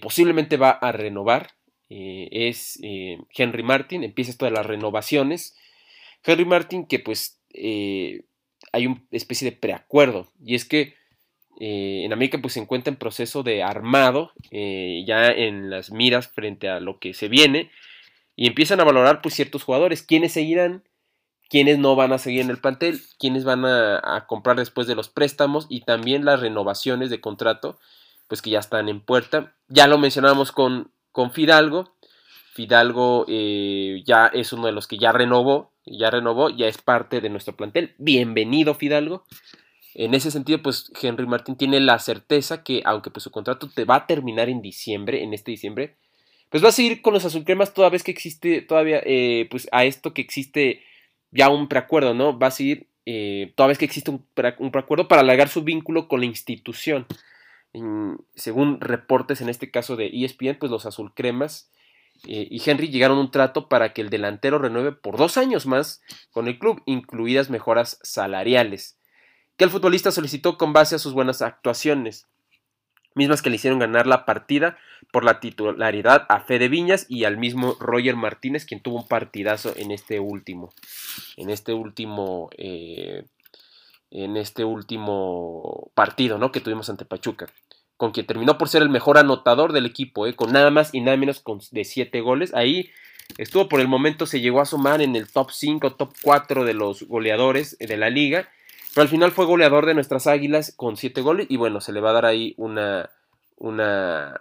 posiblemente 0.00 0.56
va 0.56 0.70
a 0.70 0.92
renovar 0.92 1.50
es 1.90 2.80
Henry 2.80 3.62
Martin. 3.64 4.02
Empieza 4.02 4.30
esto 4.30 4.46
de 4.46 4.52
las 4.52 4.64
renovaciones. 4.64 5.58
Henry 6.24 6.44
Martin 6.44 6.86
que 6.86 6.98
pues 6.98 7.40
hay 7.52 8.86
una 8.86 9.00
especie 9.10 9.50
de 9.50 9.56
preacuerdo 9.56 10.32
y 10.44 10.54
es 10.54 10.64
que 10.64 10.94
eh, 11.60 12.02
en 12.04 12.12
América 12.12 12.38
pues 12.40 12.54
se 12.54 12.60
encuentra 12.60 12.90
en 12.90 12.98
proceso 12.98 13.42
de 13.42 13.62
armado, 13.62 14.32
eh, 14.50 15.04
ya 15.06 15.28
en 15.28 15.70
las 15.70 15.90
miras 15.90 16.28
frente 16.28 16.68
a 16.68 16.80
lo 16.80 16.98
que 16.98 17.14
se 17.14 17.28
viene, 17.28 17.70
y 18.36 18.48
empiezan 18.48 18.80
a 18.80 18.84
valorar 18.84 19.22
pues 19.22 19.34
ciertos 19.34 19.62
jugadores, 19.62 20.02
quiénes 20.02 20.32
seguirán, 20.32 20.82
quiénes 21.48 21.78
no 21.78 21.94
van 21.94 22.12
a 22.12 22.18
seguir 22.18 22.40
en 22.40 22.50
el 22.50 22.58
plantel, 22.58 23.00
quiénes 23.18 23.44
van 23.44 23.64
a, 23.64 24.24
comprar 24.26 24.56
después 24.56 24.86
de 24.88 24.96
los 24.96 25.08
préstamos 25.08 25.66
y 25.68 25.82
también 25.82 26.24
las 26.24 26.40
renovaciones 26.40 27.10
de 27.10 27.20
contrato, 27.20 27.78
pues 28.26 28.42
que 28.42 28.50
ya 28.50 28.58
están 28.58 28.88
en 28.88 29.00
puerta. 29.00 29.54
Ya 29.68 29.86
lo 29.86 29.98
mencionábamos 29.98 30.50
con, 30.50 30.90
con 31.12 31.30
Fidalgo, 31.30 31.94
Fidalgo 32.54 33.26
eh, 33.28 34.02
ya 34.04 34.26
es 34.26 34.52
uno 34.52 34.66
de 34.66 34.72
los 34.72 34.88
que 34.88 34.98
ya 34.98 35.12
renovó, 35.12 35.72
ya 35.86 36.10
renovó, 36.10 36.50
ya 36.50 36.66
es 36.66 36.78
parte 36.78 37.20
de 37.20 37.28
nuestro 37.28 37.56
plantel. 37.56 37.94
Bienvenido 37.98 38.74
Fidalgo. 38.74 39.24
En 39.94 40.14
ese 40.14 40.30
sentido, 40.30 40.60
pues 40.62 40.90
Henry 41.00 41.26
Martin 41.26 41.56
tiene 41.56 41.78
la 41.80 41.98
certeza 41.98 42.64
que, 42.64 42.82
aunque 42.84 43.10
pues, 43.10 43.22
su 43.22 43.30
contrato 43.30 43.68
te 43.68 43.84
va 43.84 43.96
a 43.96 44.06
terminar 44.06 44.48
en 44.48 44.60
diciembre, 44.60 45.22
en 45.22 45.34
este 45.34 45.52
diciembre, 45.52 45.96
pues 46.50 46.64
va 46.64 46.68
a 46.68 46.72
seguir 46.72 47.00
con 47.00 47.14
los 47.14 47.24
azulcremas 47.24 47.74
toda 47.74 47.90
vez 47.90 48.02
que 48.02 48.10
existe, 48.10 48.62
todavía, 48.62 49.00
eh, 49.04 49.46
pues 49.50 49.68
a 49.72 49.84
esto 49.84 50.12
que 50.12 50.22
existe 50.22 50.82
ya 51.30 51.48
un 51.48 51.68
preacuerdo, 51.68 52.14
¿no? 52.14 52.38
Va 52.38 52.48
a 52.48 52.52
seguir 52.52 52.88
eh, 53.06 53.52
toda 53.54 53.68
vez 53.68 53.78
que 53.78 53.84
existe 53.84 54.10
un, 54.10 54.24
preacuerdo 54.34 55.08
para 55.08 55.20
alargar 55.20 55.48
su 55.48 55.62
vínculo 55.62 56.08
con 56.08 56.20
la 56.20 56.26
institución. 56.26 57.06
según 58.34 58.80
reportes 58.80 59.40
en 59.40 59.48
este 59.48 59.70
caso 59.70 59.96
de 59.96 60.06
ESPN, 60.12 60.56
pues 60.58 60.70
los 60.70 60.86
azulcremas 60.86 61.70
eh, 62.26 62.46
y 62.50 62.62
Henry 62.68 62.88
llegaron 62.88 63.18
a 63.18 63.20
un 63.20 63.30
trato 63.30 63.68
para 63.68 63.92
que 63.92 64.00
el 64.00 64.10
delantero 64.10 64.58
renueve 64.58 64.92
por 64.92 65.16
dos 65.16 65.36
años 65.36 65.66
más 65.66 66.00
con 66.30 66.48
el 66.48 66.58
club, 66.58 66.82
incluidas 66.86 67.50
mejoras 67.50 67.98
salariales 68.02 68.98
que 69.56 69.64
el 69.64 69.70
futbolista 69.70 70.10
solicitó 70.10 70.58
con 70.58 70.72
base 70.72 70.96
a 70.96 70.98
sus 70.98 71.12
buenas 71.12 71.42
actuaciones, 71.42 72.26
mismas 73.14 73.42
que 73.42 73.50
le 73.50 73.56
hicieron 73.56 73.78
ganar 73.78 74.06
la 74.06 74.24
partida 74.24 74.76
por 75.12 75.24
la 75.24 75.38
titularidad 75.38 76.26
a 76.28 76.40
Fede 76.40 76.68
Viñas 76.68 77.06
y 77.08 77.24
al 77.24 77.36
mismo 77.36 77.76
Roger 77.78 78.16
Martínez, 78.16 78.64
quien 78.64 78.80
tuvo 78.80 78.96
un 78.96 79.08
partidazo 79.08 79.72
en 79.76 79.92
este 79.92 80.18
último, 80.18 80.72
en 81.36 81.50
este 81.50 81.72
último, 81.72 82.50
eh, 82.58 83.24
en 84.10 84.36
este 84.36 84.64
último 84.64 85.92
partido, 85.94 86.38
¿no? 86.38 86.50
Que 86.50 86.60
tuvimos 86.60 86.90
ante 86.90 87.04
Pachuca, 87.04 87.46
con 87.96 88.12
quien 88.12 88.26
terminó 88.26 88.58
por 88.58 88.68
ser 88.68 88.82
el 88.82 88.90
mejor 88.90 89.18
anotador 89.18 89.72
del 89.72 89.86
equipo, 89.86 90.26
¿eh? 90.26 90.34
con 90.34 90.52
nada 90.52 90.70
más 90.70 90.92
y 90.92 91.00
nada 91.00 91.16
menos 91.16 91.42
de 91.70 91.84
7 91.84 92.20
goles. 92.20 92.54
Ahí 92.54 92.90
estuvo 93.38 93.68
por 93.68 93.80
el 93.80 93.88
momento, 93.88 94.26
se 94.26 94.40
llegó 94.40 94.60
a 94.60 94.66
sumar 94.66 95.00
en 95.02 95.16
el 95.16 95.30
top 95.30 95.50
5, 95.50 95.94
top 95.94 96.14
4 96.22 96.64
de 96.64 96.74
los 96.74 97.04
goleadores 97.04 97.76
de 97.78 97.96
la 97.96 98.10
liga 98.10 98.48
pero 98.94 99.02
al 99.02 99.08
final 99.08 99.32
fue 99.32 99.44
goleador 99.44 99.86
de 99.86 99.94
nuestras 99.94 100.28
águilas 100.28 100.72
con 100.76 100.96
7 100.96 101.20
goles. 101.20 101.46
Y 101.50 101.56
bueno, 101.56 101.80
se 101.80 101.92
le 101.92 102.00
va 102.00 102.10
a 102.10 102.14
dar 102.14 102.26
ahí 102.26 102.54
una. 102.56 103.10
Una. 103.56 104.40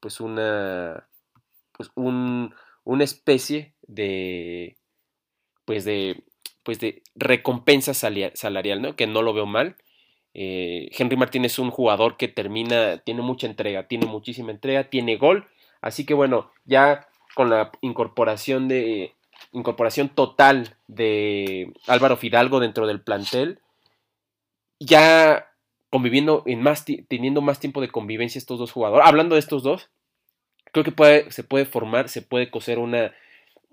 Pues 0.00 0.20
una. 0.20 1.06
Pues 1.72 1.90
un, 1.94 2.54
una 2.82 3.04
especie 3.04 3.72
de. 3.82 4.76
Pues 5.64 5.84
de. 5.84 6.24
Pues 6.64 6.80
de 6.80 7.02
recompensa 7.14 7.94
salarial, 7.94 8.82
¿no? 8.82 8.96
Que 8.96 9.06
no 9.06 9.22
lo 9.22 9.32
veo 9.32 9.46
mal. 9.46 9.76
Eh, 10.34 10.90
Henry 10.96 11.16
Martín 11.16 11.44
es 11.44 11.58
un 11.58 11.70
jugador 11.70 12.16
que 12.16 12.28
termina, 12.28 12.98
tiene 12.98 13.22
mucha 13.22 13.46
entrega, 13.46 13.86
tiene 13.86 14.06
muchísima 14.06 14.50
entrega, 14.50 14.90
tiene 14.90 15.16
gol. 15.16 15.48
Así 15.80 16.04
que 16.04 16.14
bueno, 16.14 16.50
ya 16.64 17.06
con 17.34 17.50
la 17.50 17.70
incorporación 17.80 18.68
de 18.68 19.14
incorporación 19.52 20.08
total 20.08 20.76
de 20.88 21.72
Álvaro 21.86 22.16
Fidalgo 22.16 22.60
dentro 22.60 22.86
del 22.86 23.00
plantel, 23.00 23.60
ya 24.80 25.50
conviviendo 25.90 26.42
en 26.46 26.60
más, 26.60 26.84
teniendo 27.08 27.40
más 27.40 27.60
tiempo 27.60 27.80
de 27.80 27.88
convivencia 27.88 28.38
estos 28.38 28.58
dos 28.58 28.72
jugadores, 28.72 29.06
hablando 29.06 29.36
de 29.36 29.40
estos 29.40 29.62
dos, 29.62 29.90
creo 30.72 30.84
que 30.84 31.30
se 31.30 31.44
puede 31.44 31.66
formar, 31.66 32.08
se 32.08 32.22
puede 32.22 32.50
coser 32.50 32.78
una, 32.80 33.14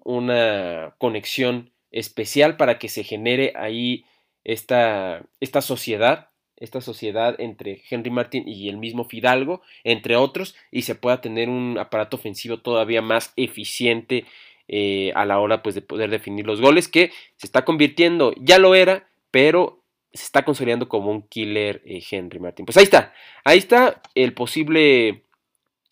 una 0.04 0.93
conexión 1.00 1.71
especial 1.89 2.58
para 2.58 2.78
que 2.78 2.89
se 2.89 3.04
genere 3.04 3.54
ahí 3.56 4.06
esta, 4.43 5.24
esta 5.39 5.62
sociedad, 5.62 6.30
esta 6.62 6.80
sociedad 6.80 7.36
entre 7.39 7.82
Henry 7.89 8.12
Martin 8.12 8.47
y 8.47 8.69
el 8.69 8.78
mismo 8.78 9.04
Fidalgo, 9.04 9.62
entre 9.84 10.15
otros, 10.15 10.56
y 10.71 10.84
se 10.84 10.95
pueda 10.95 11.19
tener 11.19 11.50
un 11.50 11.78
aparato 11.78 12.17
ofensivo 12.17 12.60
todavía 12.60 13.02
más 13.02 13.34
eficiente 13.36 14.26
eh, 14.67 15.12
a 15.15 15.26
la 15.26 15.39
hora 15.39 15.63
pues, 15.63 15.76
de 15.76 15.82
poder 15.82 16.10
definir 16.10 16.45
los 16.45 16.62
goles, 16.62 16.88
que 16.88 17.12
se 17.36 17.47
está 17.47 17.65
convirtiendo, 17.65 18.34
ya 18.38 18.60
lo 18.60 18.76
era, 18.76 19.08
pero 19.32 19.82
se 20.13 20.24
está 20.24 20.45
consolidando 20.45 20.88
como 20.88 21.10
un 21.10 21.24
killer 21.24 21.82
eh, 21.84 22.02
Henry 22.10 22.39
Martin. 22.39 22.65
Pues 22.65 22.78
ahí 22.78 22.84
está, 22.84 23.13
ahí 23.43 23.58
está 23.58 24.02
el 24.13 24.34
posible, 24.34 25.24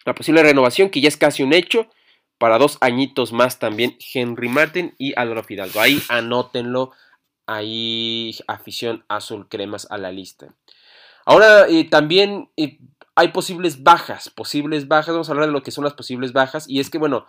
la 0.05 0.13
posible 0.13 0.43
renovación 0.43 0.89
que 0.89 1.01
ya 1.01 1.07
es 1.07 1.17
casi 1.17 1.43
un 1.43 1.53
hecho. 1.53 1.87
Para 2.37 2.57
dos 2.57 2.77
añitos 2.79 3.33
más 3.33 3.59
también 3.59 3.97
Henry 4.13 4.47
Martin 4.47 4.93
y 4.97 5.13
Álvaro 5.17 5.43
Fidalgo. 5.43 5.81
Ahí 5.81 6.01
anótenlo. 6.07 6.93
Ahí 7.51 8.37
afición 8.45 9.03
azul 9.07 9.49
cremas 9.49 9.87
a 9.89 9.97
la 9.97 10.11
lista. 10.11 10.53
Ahora 11.25 11.67
eh, 11.67 11.83
también 11.89 12.51
eh, 12.57 12.77
hay 13.15 13.29
posibles 13.29 13.81
bajas. 13.81 14.29
Posibles 14.29 14.87
bajas. 14.87 15.15
Vamos 15.15 15.29
a 15.29 15.31
hablar 15.31 15.47
de 15.47 15.53
lo 15.53 15.63
que 15.63 15.71
son 15.71 15.83
las 15.83 15.95
posibles 15.95 16.31
bajas. 16.31 16.69
Y 16.69 16.79
es 16.79 16.91
que 16.91 16.99
bueno, 16.99 17.25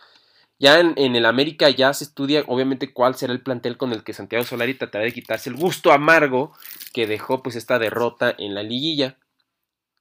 ya 0.59 0.79
en, 0.79 0.99
el 0.99 1.25
América 1.25 1.71
ya 1.71 1.95
se 1.95 2.05
estudia 2.05 2.45
obviamente 2.49 2.93
cuál 2.93 3.15
será 3.15 3.33
el 3.33 3.41
plantel 3.41 3.79
con 3.79 3.93
el 3.93 4.05
que 4.05 4.13
Santiago 4.13 4.45
Solari 4.45 4.75
tratará 4.75 5.05
de 5.05 5.15
quitarse 5.15 5.49
el 5.49 5.57
gusto 5.57 5.91
amargo 5.91 6.53
que 6.93 7.07
dejó 7.07 7.43
pues 7.43 7.57
esta 7.57 7.79
derrota 7.79 8.35
en 8.37 8.55
la 8.55 8.63
liguilla. 8.63 9.17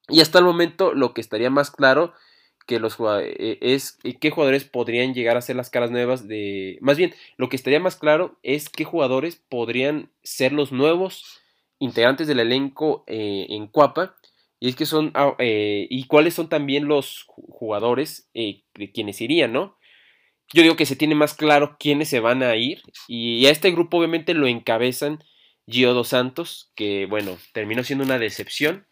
Y 0.10 0.20
hasta 0.20 0.40
el 0.40 0.44
momento 0.44 0.94
lo 0.94 1.14
que 1.14 1.22
estaría 1.22 1.50
más 1.50 1.72
claro 1.72 2.14
que 2.70 2.80
los 2.80 2.98
eh, 3.02 3.58
es 3.62 3.98
eh, 4.04 4.20
qué 4.20 4.30
jugadores 4.30 4.64
podrían 4.64 5.16
llegar 5.16 5.38
a 5.38 5.42
ser 5.42 5.56
las 5.56 5.72
caras 5.72 5.90
nuevas 5.90 6.28
de 6.28 6.78
más 6.82 6.98
bien 6.98 7.16
lo 7.36 7.50
que 7.50 7.56
estaría 7.56 7.80
más 7.80 7.96
claro 7.96 8.38
es 8.44 8.70
qué 8.70 8.84
jugadores 8.84 9.42
podrían 9.50 10.12
ser 10.22 10.54
los 10.54 10.72
nuevos 10.72 11.42
integrantes 11.80 12.28
del 12.28 12.40
elenco 12.40 13.04
eh, 13.08 13.48
en 13.50 13.66
Cuapa 13.66 14.16
y 14.60 14.70
es 14.70 14.76
que 14.76 14.86
son 14.86 15.12
ah, 15.16 15.36
y 15.40 16.04
cuáles 16.06 16.36
son 16.36 16.48
también 16.48 16.88
los 16.88 17.26
jugadores 17.28 18.30
de 18.36 18.92
quienes 18.94 19.20
irían 19.20 19.52
no 19.52 19.80
yo 20.54 20.62
digo 20.62 20.76
que 20.76 20.86
se 20.86 20.96
tiene 20.96 21.16
más 21.16 21.34
claro 21.34 21.78
quiénes 21.80 22.10
se 22.10 22.20
van 22.20 22.42
a 22.42 22.56
ir. 22.56 22.82
Y 23.08 23.46
a 23.46 23.52
este 23.52 23.70
grupo 23.70 23.98
obviamente 23.98 24.34
lo 24.34 24.48
encabezan 24.48 25.24
Gio 25.68 25.94
dos 25.94 26.08
Santos, 26.08 26.72
que 26.76 27.06
bueno, 27.06 27.38
terminó 27.54 27.84
siendo 27.84 28.04
una 28.04 28.18
decepción. 28.18 28.88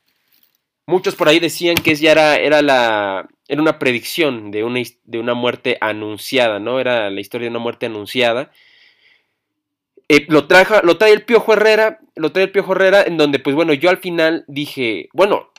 Muchos 0.87 1.15
por 1.15 1.27
ahí 1.27 1.39
decían 1.39 1.75
que 1.75 1.93
ya 1.95 2.13
era, 2.13 2.37
era, 2.37 2.61
la, 2.61 3.27
era 3.49 3.61
una 3.61 3.77
predicción 3.77 4.51
de 4.51 4.63
una, 4.63 4.81
de 5.03 5.19
una 5.19 5.33
muerte 5.33 5.77
anunciada, 5.81 6.59
¿no? 6.59 6.79
Era 6.79 7.09
la 7.09 7.19
historia 7.19 7.45
de 7.45 7.51
una 7.51 7.59
muerte 7.59 7.87
anunciada. 7.87 8.51
Eh, 10.07 10.25
lo, 10.29 10.47
traja, 10.47 10.81
lo 10.83 10.97
trae 10.97 11.11
el 11.11 11.25
Piojo 11.25 11.51
Herrera, 11.51 11.99
lo 12.15 12.31
trae 12.31 12.45
el 12.45 12.51
Piojo 12.51 12.71
Herrera, 12.71 13.03
en 13.03 13.17
donde, 13.17 13.39
pues 13.39 13.53
bueno, 13.53 13.73
yo 13.73 13.89
al 13.89 13.97
final 13.97 14.45
dije, 14.47 15.09
bueno, 15.11 15.51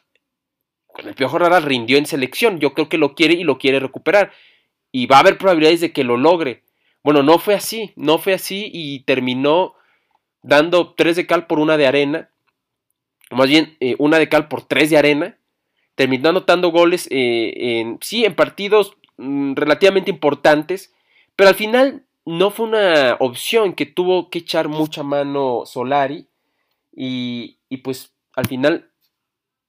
el 0.97 1.15
Piojo 1.15 1.37
Herrera 1.37 1.61
rindió 1.61 1.99
en 1.99 2.07
selección, 2.07 2.59
yo 2.59 2.73
creo 2.73 2.89
que 2.89 2.97
lo 2.97 3.15
quiere 3.15 3.35
y 3.35 3.45
lo 3.45 3.59
quiere 3.59 3.81
recuperar 3.81 4.33
y 4.91 5.07
va 5.07 5.17
a 5.17 5.21
haber 5.21 5.37
probabilidades 5.37 5.83
de 5.83 5.93
que 5.93 6.05
lo 6.05 6.17
logre. 6.17 6.65
Bueno, 7.05 7.23
no 7.23 7.39
fue 7.39 7.55
así, 7.55 7.93
no 7.97 8.19
fue 8.19 8.33
así 8.33 8.71
y 8.73 9.01
terminó 9.01 9.75
dando 10.43 10.95
tres 10.95 11.17
de 11.17 11.27
cal 11.27 11.47
por 11.47 11.59
una 11.59 11.77
de 11.77 11.87
arena, 11.87 12.31
más 13.31 13.49
bien 13.49 13.77
eh, 13.81 13.95
una 13.99 14.19
de 14.19 14.29
cal 14.29 14.49
por 14.49 14.63
tres 14.63 14.91
de 14.91 14.99
arena, 14.99 15.39
terminó 15.95 16.29
anotando 16.29 16.71
goles 16.71 17.09
eh, 17.11 17.81
en, 17.81 17.99
sí, 18.01 18.25
en 18.25 18.35
partidos 18.35 18.97
mm, 19.17 19.55
relativamente 19.55 20.11
importantes, 20.11 20.95
pero 21.37 21.49
al 21.49 21.55
final 21.55 22.05
no 22.25 22.51
fue 22.51 22.67
una 22.67 23.17
opción 23.21 23.73
que 23.73 23.87
tuvo 23.87 24.31
que 24.31 24.41
echar 24.41 24.69
mucha 24.69 25.03
mano 25.03 25.63
Solari 25.65 26.29
y, 26.95 27.59
y 27.69 27.79
pues 27.79 28.15
al 28.35 28.47
final 28.47 28.91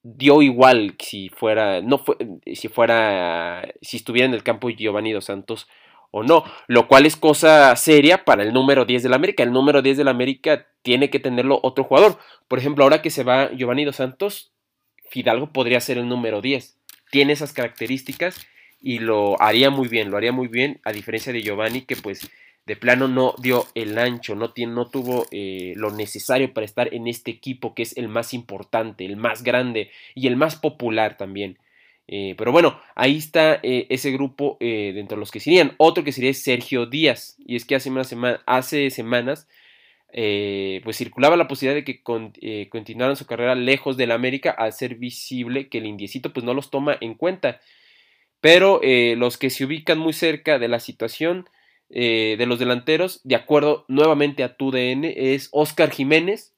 dio 0.03 0.41
igual 0.41 0.95
si 0.99 1.29
fuera, 1.29 1.81
no 1.81 1.97
fue, 1.97 2.17
si 2.53 2.67
fuera, 2.67 3.67
si 3.81 3.97
estuviera 3.97 4.27
en 4.27 4.33
el 4.33 4.43
campo 4.43 4.69
Giovanni 4.69 5.11
Dos 5.11 5.25
Santos 5.25 5.67
o 6.11 6.23
no, 6.23 6.43
lo 6.67 6.87
cual 6.87 7.05
es 7.05 7.15
cosa 7.15 7.75
seria 7.75 8.25
para 8.25 8.43
el 8.43 8.53
número 8.53 8.85
10 8.85 9.03
del 9.03 9.13
América. 9.13 9.43
El 9.43 9.51
número 9.51 9.81
10 9.81 9.97
del 9.97 10.07
América 10.07 10.67
tiene 10.81 11.09
que 11.09 11.19
tenerlo 11.19 11.59
otro 11.63 11.83
jugador. 11.83 12.17
Por 12.47 12.59
ejemplo, 12.59 12.83
ahora 12.83 13.01
que 13.01 13.09
se 13.09 13.23
va 13.23 13.51
Giovanni 13.51 13.85
Dos 13.85 13.97
Santos, 13.97 14.51
Fidalgo 15.09 15.51
podría 15.51 15.79
ser 15.79 15.97
el 15.97 16.07
número 16.07 16.41
10. 16.41 16.77
Tiene 17.11 17.33
esas 17.33 17.53
características 17.53 18.47
y 18.81 18.99
lo 18.99 19.41
haría 19.41 19.69
muy 19.69 19.87
bien, 19.87 20.09
lo 20.09 20.17
haría 20.17 20.31
muy 20.31 20.47
bien, 20.47 20.79
a 20.83 20.91
diferencia 20.91 21.33
de 21.33 21.41
Giovanni, 21.41 21.81
que 21.81 21.95
pues 21.95 22.29
de 22.65 22.75
plano 22.75 23.07
no 23.07 23.33
dio 23.39 23.65
el 23.73 23.97
ancho, 23.97 24.35
no, 24.35 24.51
tiene, 24.51 24.73
no 24.73 24.89
tuvo 24.89 25.25
eh, 25.31 25.73
lo 25.75 25.91
necesario 25.91 26.53
para 26.53 26.65
estar 26.65 26.93
en 26.93 27.07
este 27.07 27.31
equipo 27.31 27.73
que 27.73 27.81
es 27.81 27.97
el 27.97 28.07
más 28.07 28.33
importante, 28.33 29.05
el 29.05 29.17
más 29.17 29.43
grande 29.43 29.89
y 30.13 30.27
el 30.27 30.35
más 30.35 30.55
popular 30.55 31.17
también. 31.17 31.57
Eh, 32.11 32.33
pero 32.37 32.51
bueno, 32.51 32.81
ahí 32.95 33.17
está 33.17 33.59
eh, 33.61 33.85
ese 33.89 34.11
grupo 34.11 34.57
dentro 34.59 35.15
de 35.15 35.19
los 35.19 35.29
que 35.29 35.39
serían. 35.39 35.75
Otro 35.77 36.03
que 36.03 36.11
sería 36.11 36.33
Sergio 36.33 36.85
Díaz. 36.87 37.37
Y 37.45 37.55
es 37.55 37.65
que 37.65 37.75
hace, 37.75 37.89
una 37.89 38.03
hace 38.45 38.89
semanas 38.89 39.47
pues 40.11 40.97
circulaba 40.97 41.37
la 41.37 41.47
posibilidad 41.47 41.75
de 41.75 41.83
que 41.83 42.01
continuaran 42.69 43.15
su 43.15 43.27
carrera 43.27 43.53
lejos 43.53 43.95
del 43.95 44.11
América 44.11 44.49
al 44.49 44.73
ser 44.73 44.95
visible 44.95 45.69
que 45.69 45.77
el 45.77 45.85
indiecito 45.85 46.33
pues 46.33 46.43
no 46.43 46.55
los 46.55 46.71
toma 46.71 46.97
en 46.99 47.13
cuenta. 47.13 47.59
Pero 48.41 48.81
los 49.15 49.37
que 49.37 49.51
se 49.51 49.65
ubican 49.65 49.99
muy 49.99 50.13
cerca 50.13 50.57
de 50.57 50.67
la 50.67 50.79
situación 50.79 51.45
eh, 51.91 52.35
de 52.37 52.45
los 52.45 52.59
delanteros, 52.59 53.19
de 53.23 53.35
acuerdo 53.35 53.85
nuevamente 53.87 54.43
a 54.43 54.55
tu 54.55 54.69
DN, 54.69 55.11
es 55.33 55.49
Oscar 55.51 55.89
Jiménez, 55.89 56.53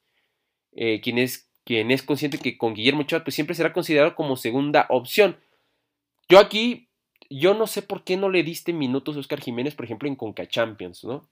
eh, 0.74 1.00
quien, 1.02 1.18
es, 1.18 1.50
quien 1.72 1.90
es 1.90 2.04
consciente 2.04 2.38
que 2.38 2.58
con 2.58 2.74
Guillermo 2.74 3.04
Ochoa 3.04 3.24
pues 3.24 3.34
siempre 3.34 3.56
será 3.56 3.72
considerado 3.72 4.14
como 4.14 4.36
segunda 4.36 4.88
opción. 4.90 5.38
Yo 6.28 6.38
aquí, 6.38 6.90
yo 7.30 7.54
no 7.54 7.66
sé 7.66 7.82
por 7.82 8.04
qué 8.04 8.18
no 8.18 8.28
le 8.28 8.44
diste 8.44 8.74
minutos 8.74 9.16
a 9.16 9.20
Oscar 9.22 9.40
Jiménez, 9.40 9.74
por 9.74 9.86
ejemplo, 9.86 10.10
en 10.10 10.18
Conca 10.18 10.46
Champions, 10.46 11.06
¿no? 11.06 11.26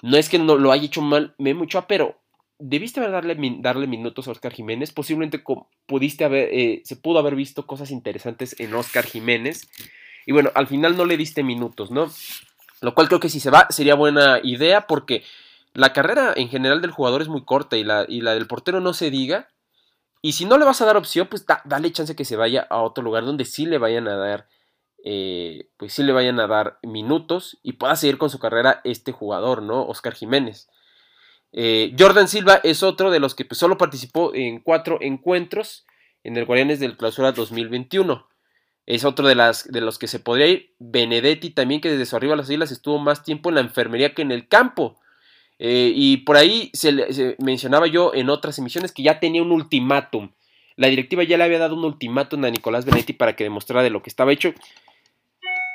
No 0.00 0.16
es 0.16 0.28
que 0.28 0.38
no 0.38 0.54
lo 0.54 0.70
haya 0.70 0.84
hecho 0.84 1.02
mal 1.02 1.34
Memo 1.38 1.64
Ochoa, 1.64 1.88
pero 1.88 2.20
debiste 2.60 3.00
darle, 3.00 3.36
darle 3.58 3.88
minutos 3.88 4.28
a 4.28 4.30
Oscar 4.30 4.52
Jiménez. 4.52 4.92
Posiblemente 4.92 5.42
pudiste 5.86 6.24
haber, 6.24 6.50
eh, 6.52 6.82
se 6.84 6.94
pudo 6.94 7.18
haber 7.18 7.34
visto 7.34 7.66
cosas 7.66 7.90
interesantes 7.90 8.54
en 8.60 8.72
Oscar 8.74 9.06
Jiménez. 9.06 9.68
Y 10.24 10.30
bueno, 10.30 10.52
al 10.54 10.68
final 10.68 10.96
no 10.96 11.04
le 11.04 11.16
diste 11.16 11.42
minutos, 11.42 11.90
¿no? 11.90 12.08
Lo 12.80 12.94
cual 12.94 13.08
creo 13.08 13.18
que 13.18 13.28
si 13.28 13.40
se 13.40 13.50
va 13.50 13.66
sería 13.70 13.96
buena 13.96 14.38
idea 14.40 14.86
porque 14.86 15.24
la 15.78 15.92
carrera 15.92 16.32
en 16.36 16.48
general 16.48 16.80
del 16.80 16.90
jugador 16.90 17.22
es 17.22 17.28
muy 17.28 17.44
corta 17.44 17.76
y 17.76 17.84
la, 17.84 18.04
y 18.08 18.20
la 18.20 18.34
del 18.34 18.46
portero 18.46 18.80
no 18.80 18.92
se 18.92 19.10
diga. 19.10 19.48
Y 20.20 20.32
si 20.32 20.44
no 20.44 20.58
le 20.58 20.64
vas 20.64 20.80
a 20.80 20.86
dar 20.86 20.96
opción, 20.96 21.28
pues 21.28 21.46
dale 21.64 21.92
chance 21.92 22.16
que 22.16 22.24
se 22.24 22.36
vaya 22.36 22.66
a 22.68 22.82
otro 22.82 23.04
lugar 23.04 23.24
donde 23.24 23.44
sí 23.44 23.64
le 23.64 23.78
vayan 23.78 24.08
a 24.08 24.16
dar, 24.16 24.48
eh, 25.04 25.70
pues 25.76 25.92
sí 25.92 26.02
le 26.02 26.12
vayan 26.12 26.40
a 26.40 26.48
dar 26.48 26.80
minutos 26.82 27.58
y 27.62 27.74
pueda 27.74 27.94
seguir 27.94 28.18
con 28.18 28.28
su 28.28 28.40
carrera 28.40 28.80
este 28.82 29.12
jugador, 29.12 29.62
¿no? 29.62 29.86
Oscar 29.86 30.14
Jiménez. 30.14 30.68
Eh, 31.52 31.94
Jordan 31.96 32.26
Silva 32.26 32.60
es 32.64 32.82
otro 32.82 33.12
de 33.12 33.20
los 33.20 33.36
que 33.36 33.44
pues, 33.44 33.58
solo 33.58 33.78
participó 33.78 34.34
en 34.34 34.60
cuatro 34.60 34.98
encuentros 35.00 35.86
en 36.24 36.36
el 36.36 36.44
Guardianes 36.44 36.80
del 36.80 36.96
Clausura 36.96 37.30
2021 37.32 38.28
es 38.88 39.04
otro 39.04 39.28
de, 39.28 39.34
las, 39.34 39.70
de 39.70 39.82
los 39.82 39.98
que 39.98 40.08
se 40.08 40.18
podría 40.18 40.46
ir. 40.46 40.74
Benedetti 40.78 41.50
también, 41.50 41.82
que 41.82 41.90
desde 41.90 42.06
su 42.06 42.16
arriba 42.16 42.32
a 42.32 42.38
las 42.38 42.48
islas 42.48 42.72
estuvo 42.72 42.98
más 42.98 43.22
tiempo 43.22 43.50
en 43.50 43.56
la 43.56 43.60
enfermería 43.60 44.14
que 44.14 44.22
en 44.22 44.32
el 44.32 44.48
campo. 44.48 44.98
Eh, 45.58 45.92
y 45.94 46.18
por 46.18 46.36
ahí 46.36 46.70
se, 46.72 47.36
mencionaba 47.38 47.86
yo 47.86 48.14
en 48.14 48.30
otras 48.30 48.58
emisiones 48.58 48.92
que 48.92 49.02
ya 49.02 49.20
tenía 49.20 49.42
un 49.42 49.52
ultimátum. 49.52 50.30
La 50.76 50.88
directiva 50.88 51.24
ya 51.24 51.36
le 51.36 51.44
había 51.44 51.58
dado 51.58 51.74
un 51.74 51.84
ultimátum 51.84 52.44
a 52.44 52.50
Nicolás 52.50 52.84
Benedetti 52.84 53.12
para 53.12 53.34
que 53.34 53.44
demostrara 53.44 53.82
de 53.82 53.90
lo 53.90 54.02
que 54.02 54.10
estaba 54.10 54.32
hecho. 54.32 54.54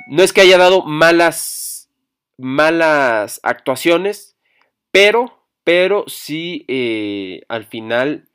No 0.07 0.23
es 0.23 0.31
que 0.31 0.41
haya 0.41 0.57
dado 0.57 0.83
malas, 0.83 1.89
malas 2.37 3.39
actuaciones, 3.43 4.37
pero, 4.91 5.45
pero 5.63 6.05
sí 6.07 6.65
eh, 6.67 7.41
al 7.49 7.65
final, 7.65 8.29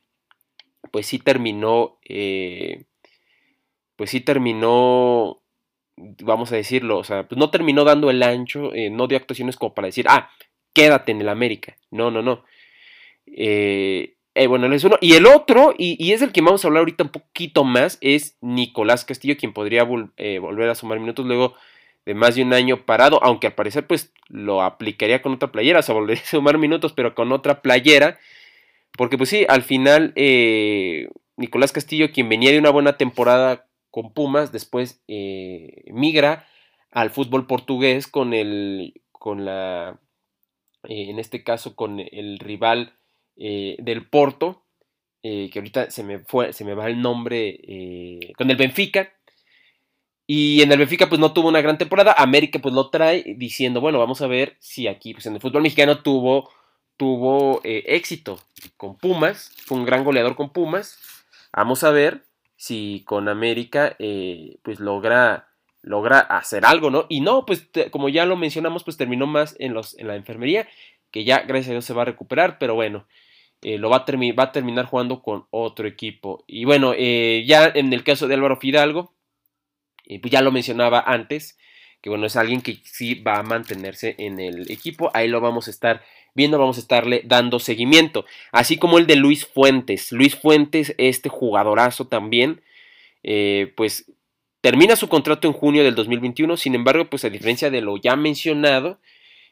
pues 0.90 1.06
sí 1.06 1.18
terminó 1.18 1.98
eh, 2.06 2.84
pues 3.96 4.10
sí 4.10 4.20
terminó, 4.20 5.42
vamos 5.96 6.52
a 6.52 6.56
decirlo, 6.56 6.98
o 6.98 7.04
sea, 7.04 7.26
pues 7.26 7.36
no 7.36 7.50
terminó 7.50 7.82
dando 7.82 8.10
el 8.10 8.22
ancho, 8.22 8.70
no 8.92 9.08
dio 9.08 9.18
actuaciones 9.18 9.56
como 9.56 9.74
para 9.74 9.86
decir, 9.86 10.06
ah, 10.08 10.30
quédate 10.78 11.12
en 11.12 11.20
el 11.20 11.28
América. 11.28 11.76
No, 11.90 12.10
no, 12.10 12.22
no. 12.22 12.44
Eh, 13.26 14.14
eh, 14.34 14.46
bueno, 14.46 14.72
es 14.72 14.84
uno. 14.84 14.96
Y 15.00 15.14
el 15.14 15.26
otro, 15.26 15.74
y, 15.76 16.12
es 16.12 16.22
el 16.22 16.32
que 16.32 16.40
vamos 16.40 16.64
a 16.64 16.68
hablar 16.68 16.80
ahorita 16.80 17.04
un 17.04 17.10
poquito 17.10 17.64
más, 17.64 17.98
es 18.00 18.36
Nicolás 18.40 19.04
Castillo, 19.04 19.36
quien 19.36 19.52
podría 19.52 19.84
volver 19.84 20.70
a 20.70 20.74
sumar 20.74 21.00
minutos 21.00 21.26
luego 21.26 21.54
de 22.06 22.14
más 22.14 22.36
de 22.36 22.42
un 22.42 22.54
año 22.54 22.86
parado, 22.86 23.22
aunque 23.22 23.48
al 23.48 23.54
parecer 23.54 23.86
pues 23.86 24.12
lo 24.28 24.62
aplicaría 24.62 25.20
con 25.20 25.34
otra 25.34 25.52
playera, 25.52 25.80
o 25.80 25.82
sea, 25.82 25.94
volvería 25.94 26.22
a 26.22 26.26
sumar 26.26 26.56
minutos, 26.56 26.92
pero 26.94 27.14
con 27.14 27.32
otra 27.32 27.60
playera, 27.60 28.18
porque 28.96 29.18
pues 29.18 29.28
sí, 29.28 29.44
al 29.48 29.62
final 29.62 30.14
Nicolás 31.36 31.72
Castillo, 31.72 32.10
quien 32.12 32.28
venía 32.28 32.50
de 32.50 32.58
una 32.58 32.70
buena 32.70 32.96
temporada 32.96 33.66
con 33.90 34.12
Pumas, 34.12 34.52
después 34.52 35.02
eh, 35.08 35.84
migra 35.92 36.46
al 36.90 37.10
fútbol 37.10 37.46
portugués 37.46 38.06
con 38.06 38.34
el, 38.34 39.00
con 39.12 39.44
la, 39.44 39.98
eh, 40.84 41.10
en 41.10 41.18
este 41.18 41.42
caso 41.42 41.74
con 41.74 42.00
el 42.00 42.38
rival 42.38 42.94
eh, 43.36 43.76
del 43.78 44.06
Porto, 44.06 44.64
que 45.20 45.50
ahorita 45.54 45.90
se 45.90 46.04
me, 46.04 46.20
fue, 46.20 46.54
se 46.54 46.64
me 46.64 46.72
va 46.72 46.86
el 46.86 47.02
nombre, 47.02 47.60
con 48.38 48.50
el 48.50 48.56
Benfica, 48.56 49.12
y 50.26 50.62
en 50.62 50.72
el 50.72 50.78
Benfica 50.78 51.08
pues 51.08 51.20
no 51.20 51.34
tuvo 51.34 51.48
una 51.48 51.60
gran 51.60 51.76
temporada, 51.76 52.14
América 52.16 52.60
pues 52.60 52.74
lo 52.74 52.88
trae 52.88 53.34
diciendo, 53.36 53.82
bueno, 53.82 53.98
vamos 53.98 54.22
a 54.22 54.26
ver 54.26 54.56
si 54.58 54.86
aquí 54.86 55.12
pues 55.12 55.26
en 55.26 55.34
el 55.34 55.40
fútbol 55.40 55.62
mexicano 55.62 56.02
tuvo, 56.02 56.50
tuvo 56.96 57.60
éxito 57.62 58.38
con 58.78 58.96
Pumas, 58.96 59.52
fue 59.66 59.76
un 59.76 59.84
gran 59.84 60.02
goleador 60.02 60.34
con 60.34 60.50
Pumas, 60.50 60.98
vamos 61.52 61.84
a 61.84 61.90
ver 61.90 62.24
si 62.58 63.04
con 63.06 63.28
América 63.28 63.96
eh, 63.98 64.58
pues 64.62 64.80
logra, 64.80 65.47
logra 65.88 66.20
hacer 66.20 66.66
algo, 66.66 66.90
¿no? 66.90 67.06
Y 67.08 67.20
no, 67.22 67.46
pues 67.46 67.68
como 67.90 68.10
ya 68.10 68.26
lo 68.26 68.36
mencionamos, 68.36 68.84
pues 68.84 68.98
terminó 68.98 69.26
más 69.26 69.56
en, 69.58 69.72
los, 69.72 69.98
en 69.98 70.06
la 70.06 70.16
enfermería, 70.16 70.68
que 71.10 71.24
ya 71.24 71.40
gracias 71.40 71.68
a 71.70 71.72
Dios 71.72 71.84
se 71.86 71.94
va 71.94 72.02
a 72.02 72.04
recuperar, 72.04 72.58
pero 72.58 72.74
bueno, 72.74 73.06
eh, 73.62 73.78
lo 73.78 73.88
va 73.88 74.04
a, 74.06 74.34
va 74.38 74.42
a, 74.44 74.52
terminar 74.52 74.84
jugando 74.84 75.22
con 75.22 75.46
otro 75.50 75.88
equipo. 75.88 76.44
Y 76.46 76.66
bueno, 76.66 76.92
eh, 76.94 77.44
ya 77.46 77.72
en 77.74 77.92
el 77.94 78.04
caso 78.04 78.28
de 78.28 78.34
Álvaro 78.34 78.58
Fidalgo, 78.58 79.14
pues 80.06 80.30
ya 80.30 80.42
lo 80.42 80.52
mencionaba 80.52 81.00
antes, 81.00 81.58
que 82.02 82.10
bueno, 82.10 82.26
es 82.26 82.36
alguien 82.36 82.60
que 82.60 82.80
sí 82.84 83.14
va 83.14 83.38
a 83.38 83.42
mantenerse 83.42 84.14
en 84.18 84.40
el 84.40 84.70
equipo, 84.70 85.10
ahí 85.14 85.26
lo 85.26 85.40
vamos 85.40 85.68
a 85.68 85.70
estar 85.70 86.02
viendo, 86.34 86.58
vamos 86.58 86.76
a 86.76 86.80
estarle 86.80 87.22
dando 87.24 87.58
seguimiento. 87.58 88.26
Así 88.52 88.76
como 88.76 88.98
el 88.98 89.06
de 89.06 89.16
Luis 89.16 89.46
Fuentes. 89.46 90.12
Luis 90.12 90.36
Fuentes, 90.36 90.94
este 90.98 91.30
jugadorazo 91.30 92.06
también, 92.06 92.60
eh, 93.22 93.72
pues 93.74 94.12
termina 94.60 94.96
su 94.96 95.08
contrato 95.08 95.48
en 95.48 95.54
junio 95.54 95.84
del 95.84 95.94
2021. 95.94 96.56
Sin 96.56 96.74
embargo, 96.74 97.08
pues 97.10 97.24
a 97.24 97.30
diferencia 97.30 97.70
de 97.70 97.80
lo 97.80 97.96
ya 97.96 98.16
mencionado, 98.16 99.00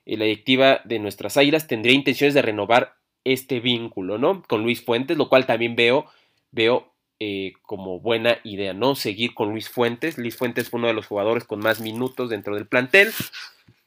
eh, 0.05 0.17
la 0.17 0.25
directiva 0.25 0.81
de 0.85 0.99
nuestras 0.99 1.37
águilas 1.37 1.67
tendría 1.67 1.95
intenciones 1.95 2.35
de 2.35 2.43
renovar 2.43 2.97
este 3.25 3.61
vínculo, 3.61 4.19
¿no? 4.19 4.43
Con 4.43 4.63
Luis 4.63 4.85
Fuentes, 4.85 5.17
lo 5.17 5.29
cual 5.29 5.47
también 5.47 5.77
veo, 5.77 6.07
veo 6.53 6.93
eh, 7.19 7.53
como 7.63 8.01
buena 8.01 8.39
idea, 8.45 8.73
¿no? 8.73 8.95
Seguir 8.95 9.35
con 9.35 9.51
Luis 9.51 9.69
Fuentes. 9.69 10.19
Luis 10.19 10.37
Fuentes 10.37 10.71
fue 10.71 10.79
uno 10.79 10.89
de 10.89 10.95
los 10.95 11.07
jugadores 11.07 11.45
con 11.45 11.61
más 11.61 11.81
minutos 11.81 12.31
dentro 12.31 12.55
del 12.55 12.67
plantel. 12.67 13.11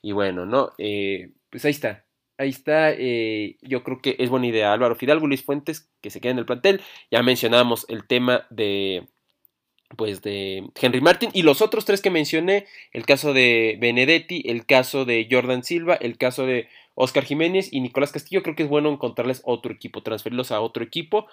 Y 0.01 0.13
bueno, 0.13 0.45
¿no? 0.45 0.71
pues 1.49 1.65
ahí 1.65 1.71
está 1.71 2.05
ahí 2.39 2.49
está, 2.49 2.91
eh, 2.93 3.57
yo 3.61 3.83
creo 3.83 4.01
que 4.01 4.15
es 4.17 4.29
buena 4.29 4.47
idea. 4.47 4.73
Álvaro 4.73 4.95
Fidalgo, 4.95 5.27
Luis 5.27 5.43
Fuentes, 5.43 5.91
que 6.01 6.09
se 6.09 6.21
queden 6.21 6.37
en 6.37 6.39
el 6.39 6.45
plantel. 6.45 6.81
Ya 7.11 7.21
mencionamos 7.21 7.85
el 7.89 8.07
tema 8.07 8.47
de, 8.49 9.07
pues, 9.95 10.21
de 10.21 10.69
Henry 10.79 11.01
Martin. 11.01 11.29
Y 11.33 11.43
los 11.43 11.61
otros 11.61 11.85
tres 11.85 12.01
que 12.01 12.09
mencioné, 12.09 12.65
el 12.91 13.05
caso 13.05 13.33
de 13.33 13.77
Benedetti, 13.79 14.43
el 14.45 14.65
caso 14.65 15.05
de 15.05 15.27
Jordan 15.29 15.63
Silva, 15.63 15.95
el 15.95 16.17
caso 16.17 16.45
de 16.45 16.69
Oscar 16.95 17.23
Jiménez 17.23 17.69
y 17.71 17.81
Nicolás 17.81 18.11
Castillo, 18.11 18.43
creo 18.43 18.55
que 18.55 18.63
es 18.63 18.69
bueno 18.69 18.89
encontrarles 18.89 19.41
otro 19.45 19.71
equipo, 19.71 20.03
transferirlos 20.03 20.51
a 20.51 20.61
otro 20.61 20.83
equipo. 20.83 21.27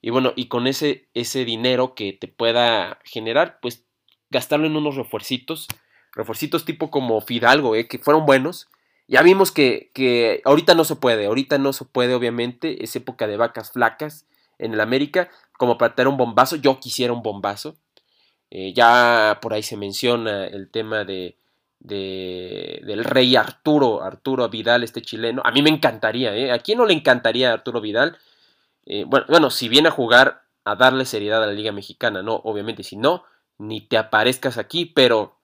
Y 0.00 0.10
bueno, 0.10 0.32
y 0.36 0.46
con 0.46 0.66
ese, 0.66 1.06
ese 1.14 1.44
dinero 1.44 1.94
que 1.94 2.12
te 2.12 2.28
pueda 2.28 2.98
generar, 3.04 3.58
pues 3.60 3.84
gastarlo 4.30 4.66
en 4.66 4.76
unos 4.76 4.96
refuercitos. 4.96 5.66
Refuercitos 6.12 6.64
tipo 6.64 6.90
como 6.90 7.20
Fidalgo, 7.20 7.74
eh, 7.74 7.86
que 7.88 7.98
fueron 7.98 8.26
buenos 8.26 8.68
ya 9.08 9.22
vimos 9.22 9.50
que, 9.50 9.90
que, 9.94 10.42
ahorita 10.44 10.74
no 10.74 10.84
se 10.84 10.94
puede, 10.94 11.26
ahorita 11.26 11.56
no 11.56 11.72
se 11.72 11.86
puede, 11.86 12.14
obviamente, 12.14 12.84
es 12.84 12.94
época 12.94 13.26
de 13.26 13.38
vacas 13.38 13.72
flacas 13.72 14.26
en 14.58 14.74
el 14.74 14.80
América, 14.82 15.30
como 15.56 15.78
para 15.78 15.94
tener 15.94 16.08
un 16.08 16.18
bombazo, 16.18 16.56
yo 16.56 16.78
quisiera 16.78 17.14
un 17.14 17.22
bombazo. 17.22 17.76
Eh, 18.50 18.72
ya 18.72 19.38
por 19.42 19.52
ahí 19.52 19.62
se 19.62 19.76
menciona 19.76 20.46
el 20.46 20.70
tema 20.70 21.04
de, 21.04 21.36
de, 21.80 22.80
del 22.84 23.04
rey 23.04 23.36
Arturo, 23.36 24.02
Arturo 24.02 24.48
Vidal, 24.48 24.82
este 24.82 25.02
chileno. 25.02 25.42
A 25.44 25.52
mí 25.52 25.62
me 25.62 25.70
encantaría, 25.70 26.34
¿eh? 26.34 26.50
¿A 26.50 26.58
quién 26.58 26.78
no 26.78 26.86
le 26.86 26.94
encantaría 26.94 27.52
Arturo 27.52 27.80
Vidal? 27.80 28.18
Eh, 28.86 29.04
bueno, 29.06 29.26
bueno, 29.28 29.50
si 29.50 29.68
viene 29.68 29.88
a 29.88 29.92
jugar, 29.92 30.44
a 30.64 30.76
darle 30.76 31.04
seriedad 31.04 31.42
a 31.42 31.46
la 31.46 31.52
Liga 31.52 31.72
Mexicana, 31.72 32.22
no, 32.22 32.36
obviamente, 32.36 32.82
si 32.82 32.96
no, 32.96 33.24
ni 33.58 33.82
te 33.82 33.98
aparezcas 33.98 34.56
aquí, 34.56 34.86
pero 34.86 35.38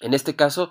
en 0.00 0.14
este 0.14 0.36
caso 0.36 0.70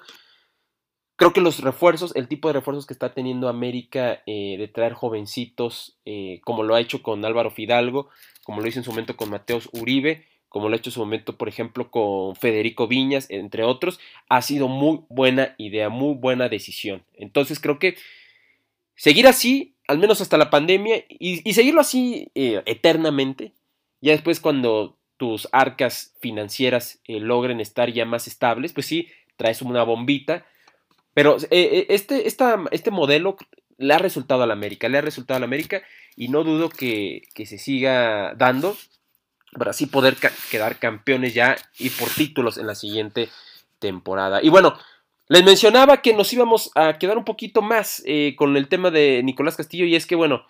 creo 1.17 1.33
que 1.33 1.41
los 1.41 1.59
refuerzos, 1.59 2.15
el 2.15 2.27
tipo 2.27 2.47
de 2.47 2.53
refuerzos 2.53 2.85
que 2.85 2.93
está 2.93 3.13
teniendo 3.13 3.49
América 3.49 4.21
eh, 4.25 4.55
de 4.57 4.67
traer 4.67 4.93
jovencitos, 4.93 5.97
como 6.43 6.63
lo 6.63 6.75
ha 6.75 6.79
hecho 6.79 7.01
con 7.01 7.25
Álvaro 7.25 7.49
Fidalgo, 7.49 8.09
como 8.43 8.61
lo 8.61 8.67
hizo 8.67 8.79
en 8.79 8.85
su 8.85 8.91
momento 8.91 9.17
con 9.17 9.29
Mateos 9.29 9.67
Uribe, 9.73 10.25
como 10.49 10.69
lo 10.69 10.75
ha 10.75 10.77
hecho 10.77 10.89
en 10.89 10.93
su 10.93 10.99
momento, 10.99 11.37
por 11.37 11.49
ejemplo, 11.49 11.91
con 11.91 12.35
Federico 12.35 12.87
Viñas, 12.87 13.27
entre 13.29 13.63
otros, 13.63 13.99
ha 14.29 14.41
sido 14.41 14.67
muy 14.67 15.01
buena 15.09 15.55
idea, 15.57 15.89
muy 15.89 16.15
buena 16.15 16.49
decisión. 16.49 17.03
Entonces 17.13 17.59
creo 17.59 17.79
que 17.79 17.95
seguir 18.95 19.27
así, 19.27 19.75
al 19.87 19.99
menos 19.99 20.21
hasta 20.21 20.37
la 20.37 20.49
pandemia, 20.49 21.03
y, 21.09 21.53
seguirlo 21.53 21.81
así 21.81 22.31
eh, 22.35 22.61
eternamente, 22.65 23.53
ya 24.01 24.13
después 24.13 24.39
cuando 24.39 24.97
tus 25.17 25.49
arcas 25.51 26.15
financieras 26.19 27.01
eh, 27.05 27.19
logren 27.19 27.59
estar 27.59 27.91
ya 27.91 28.05
más 28.05 28.27
estables, 28.27 28.71
pues 28.71 28.85
sí, 28.85 29.09
traes 29.35 29.61
una 29.61 29.83
bombita. 29.83 30.45
Pero 31.13 31.37
eh, 31.49 31.87
este, 31.89 32.27
este 32.27 32.91
modelo 32.91 33.37
le 33.77 33.93
ha 33.93 33.97
resultado 33.97 34.43
a 34.43 34.47
la 34.47 34.53
América, 34.53 34.87
le 34.87 34.99
ha 34.99 35.01
resultado 35.01 35.37
a 35.37 35.39
la 35.39 35.45
América 35.45 35.81
y 36.15 36.29
no 36.29 36.43
dudo 36.43 36.69
que, 36.69 37.23
que 37.33 37.45
se 37.45 37.57
siga 37.57 38.33
dando 38.35 38.77
para 39.57 39.71
así 39.71 39.85
poder 39.85 40.15
quedar 40.51 40.79
campeones 40.79 41.33
ya 41.33 41.57
y 41.79 41.89
por 41.89 42.09
títulos 42.09 42.57
en 42.57 42.67
la 42.67 42.75
siguiente 42.75 43.29
temporada. 43.79 44.41
Y 44.41 44.49
bueno, 44.49 44.77
les 45.27 45.43
mencionaba 45.43 46.01
que 46.01 46.13
nos 46.13 46.31
íbamos 46.31 46.71
a 46.75 46.97
quedar 46.97 47.17
un 47.17 47.25
poquito 47.25 47.61
más 47.61 48.01
eh, 48.05 48.35
con 48.37 48.55
el 48.55 48.67
tema 48.67 48.91
de 48.91 49.21
Nicolás 49.23 49.57
Castillo 49.57 49.85
y 49.85 49.95
es 49.95 50.05
que 50.05 50.15
bueno, 50.15 50.45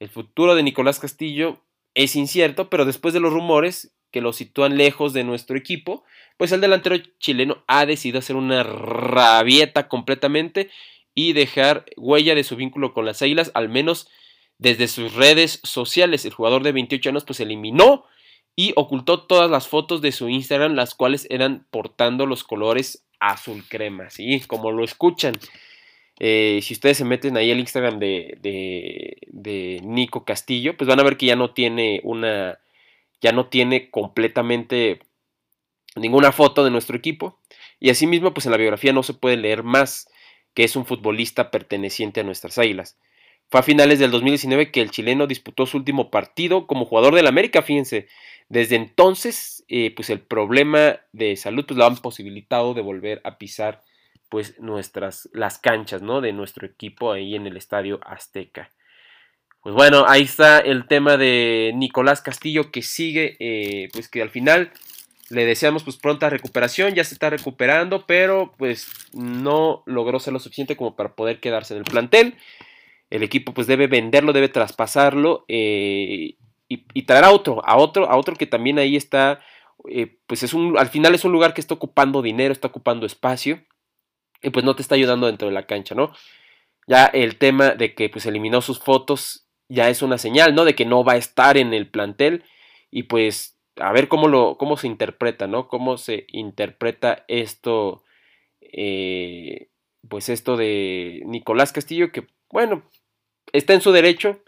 el 0.00 0.08
futuro 0.08 0.54
de 0.54 0.62
Nicolás 0.62 0.98
Castillo 0.98 1.62
es 1.94 2.14
incierto, 2.14 2.68
pero 2.68 2.84
después 2.84 3.14
de 3.14 3.20
los 3.20 3.32
rumores 3.32 3.92
que 4.10 4.20
lo 4.20 4.32
sitúan 4.32 4.76
lejos 4.76 5.12
de 5.12 5.24
nuestro 5.24 5.56
equipo, 5.56 6.04
pues 6.36 6.52
el 6.52 6.60
delantero 6.60 6.96
chileno 7.18 7.62
ha 7.66 7.84
decidido 7.86 8.20
hacer 8.20 8.36
una 8.36 8.62
rabieta 8.62 9.88
completamente 9.88 10.70
y 11.14 11.32
dejar 11.32 11.84
huella 11.96 12.34
de 12.34 12.44
su 12.44 12.56
vínculo 12.56 12.94
con 12.94 13.04
las 13.04 13.22
Águilas, 13.22 13.50
al 13.54 13.68
menos 13.68 14.08
desde 14.58 14.88
sus 14.88 15.14
redes 15.14 15.60
sociales. 15.64 16.24
El 16.24 16.32
jugador 16.32 16.62
de 16.62 16.72
28 16.72 17.10
años 17.10 17.24
pues 17.24 17.40
eliminó 17.40 18.04
y 18.58 18.72
ocultó 18.74 19.20
todas 19.20 19.48
las 19.48 19.68
fotos 19.68 20.02
de 20.02 20.10
su 20.10 20.28
Instagram, 20.28 20.74
las 20.74 20.96
cuales 20.96 21.28
eran 21.30 21.64
portando 21.70 22.26
los 22.26 22.42
colores 22.42 23.04
azul 23.20 23.62
crema, 23.68 24.10
¿sí? 24.10 24.40
Como 24.48 24.72
lo 24.72 24.82
escuchan. 24.82 25.34
Eh, 26.18 26.58
si 26.60 26.74
ustedes 26.74 26.96
se 26.96 27.04
meten 27.04 27.36
ahí 27.36 27.52
al 27.52 27.60
Instagram 27.60 28.00
de, 28.00 28.36
de, 28.42 29.80
Nico 29.84 30.24
Castillo, 30.24 30.76
pues 30.76 30.88
van 30.88 30.98
a 30.98 31.04
ver 31.04 31.16
que 31.16 31.26
ya 31.26 31.36
no 31.36 31.52
tiene 31.52 32.00
una, 32.02 32.58
ya 33.20 33.30
no 33.30 33.46
tiene 33.46 33.92
completamente 33.92 35.02
ninguna 35.94 36.32
foto 36.32 36.64
de 36.64 36.72
nuestro 36.72 36.96
equipo. 36.96 37.38
Y 37.78 37.90
asimismo, 37.90 38.34
pues 38.34 38.46
en 38.46 38.50
la 38.50 38.58
biografía 38.58 38.92
no 38.92 39.04
se 39.04 39.14
puede 39.14 39.36
leer 39.36 39.62
más 39.62 40.08
que 40.54 40.64
es 40.64 40.74
un 40.74 40.84
futbolista 40.84 41.52
perteneciente 41.52 42.22
a 42.22 42.24
nuestras 42.24 42.58
águilas. 42.58 42.98
Fue 43.50 43.60
a 43.60 43.62
finales 43.62 44.00
del 44.00 44.10
2019 44.10 44.72
que 44.72 44.82
el 44.82 44.90
chileno 44.90 45.28
disputó 45.28 45.64
su 45.64 45.76
último 45.76 46.10
partido 46.10 46.66
como 46.66 46.86
jugador 46.86 47.14
del 47.14 47.28
América, 47.28 47.62
fíjense. 47.62 48.08
Desde 48.48 48.76
entonces, 48.76 49.64
eh, 49.68 49.92
pues 49.94 50.10
el 50.10 50.20
problema 50.20 51.00
de 51.12 51.36
salud 51.36 51.64
pues 51.66 51.76
lo 51.76 51.86
han 51.86 51.96
posibilitado 51.96 52.74
de 52.74 52.82
volver 52.82 53.20
a 53.24 53.38
pisar 53.38 53.82
pues 54.30 54.58
nuestras, 54.58 55.28
las 55.32 55.58
canchas, 55.58 56.02
¿no? 56.02 56.20
De 56.20 56.32
nuestro 56.32 56.66
equipo 56.66 57.12
ahí 57.12 57.34
en 57.34 57.46
el 57.46 57.56
Estadio 57.56 58.00
Azteca. 58.04 58.70
Pues 59.62 59.74
bueno, 59.74 60.04
ahí 60.06 60.22
está 60.22 60.60
el 60.60 60.86
tema 60.86 61.16
de 61.16 61.72
Nicolás 61.74 62.22
Castillo 62.22 62.70
que 62.70 62.82
sigue, 62.82 63.36
eh, 63.40 63.88
pues 63.92 64.08
que 64.08 64.22
al 64.22 64.30
final 64.30 64.72
le 65.30 65.44
deseamos 65.44 65.84
pues 65.84 65.96
pronta 65.96 66.30
recuperación, 66.30 66.94
ya 66.94 67.04
se 67.04 67.14
está 67.14 67.28
recuperando, 67.28 68.06
pero 68.06 68.54
pues 68.56 68.88
no 69.12 69.82
logró 69.84 70.20
ser 70.20 70.32
lo 70.32 70.38
suficiente 70.38 70.76
como 70.76 70.96
para 70.96 71.14
poder 71.14 71.40
quedarse 71.40 71.74
en 71.74 71.78
el 71.80 71.84
plantel 71.84 72.36
el 73.10 73.22
equipo 73.22 73.54
pues 73.54 73.66
debe 73.66 73.86
venderlo, 73.86 74.32
debe 74.32 74.48
traspasarlo 74.48 75.44
eh, 75.48 76.34
y, 76.68 77.02
traer 77.02 77.24
a 77.24 77.30
otro, 77.30 77.62
a 77.64 77.76
otro, 77.78 78.10
a 78.10 78.16
otro 78.16 78.36
que 78.36 78.46
también 78.46 78.78
ahí 78.78 78.96
está, 78.96 79.40
eh, 79.88 80.18
pues 80.26 80.42
es 80.42 80.52
un, 80.52 80.76
al 80.78 80.88
final 80.88 81.14
es 81.14 81.24
un 81.24 81.32
lugar 81.32 81.54
que 81.54 81.60
está 81.60 81.74
ocupando 81.74 82.20
dinero, 82.20 82.52
está 82.52 82.68
ocupando 82.68 83.06
espacio 83.06 83.62
y 84.42 84.50
pues 84.50 84.64
no 84.64 84.76
te 84.76 84.82
está 84.82 84.94
ayudando 84.94 85.26
dentro 85.26 85.48
de 85.48 85.54
la 85.54 85.66
cancha, 85.66 85.94
¿no? 85.94 86.12
Ya 86.86 87.06
el 87.06 87.38
tema 87.38 87.70
de 87.70 87.94
que 87.94 88.08
pues 88.08 88.26
eliminó 88.26 88.60
sus 88.60 88.78
fotos 88.80 89.46
ya 89.68 89.88
es 89.88 90.02
una 90.02 90.18
señal, 90.18 90.54
¿no? 90.54 90.64
De 90.64 90.74
que 90.74 90.84
no 90.84 91.04
va 91.04 91.14
a 91.14 91.16
estar 91.16 91.56
en 91.56 91.72
el 91.74 91.88
plantel 91.88 92.44
y 92.90 93.04
pues 93.04 93.58
a 93.76 93.92
ver 93.92 94.08
cómo 94.08 94.28
lo, 94.28 94.56
cómo 94.58 94.76
se 94.76 94.86
interpreta, 94.86 95.46
¿no? 95.46 95.68
Cómo 95.68 95.96
se 95.96 96.26
interpreta 96.28 97.24
esto, 97.28 98.04
eh, 98.60 99.70
pues 100.08 100.28
esto 100.28 100.56
de 100.56 101.22
Nicolás 101.26 101.72
Castillo 101.72 102.12
que 102.12 102.26
bueno, 102.50 102.82
está 103.52 103.74
en 103.74 103.80
su 103.80 103.92
derecho, 103.92 104.40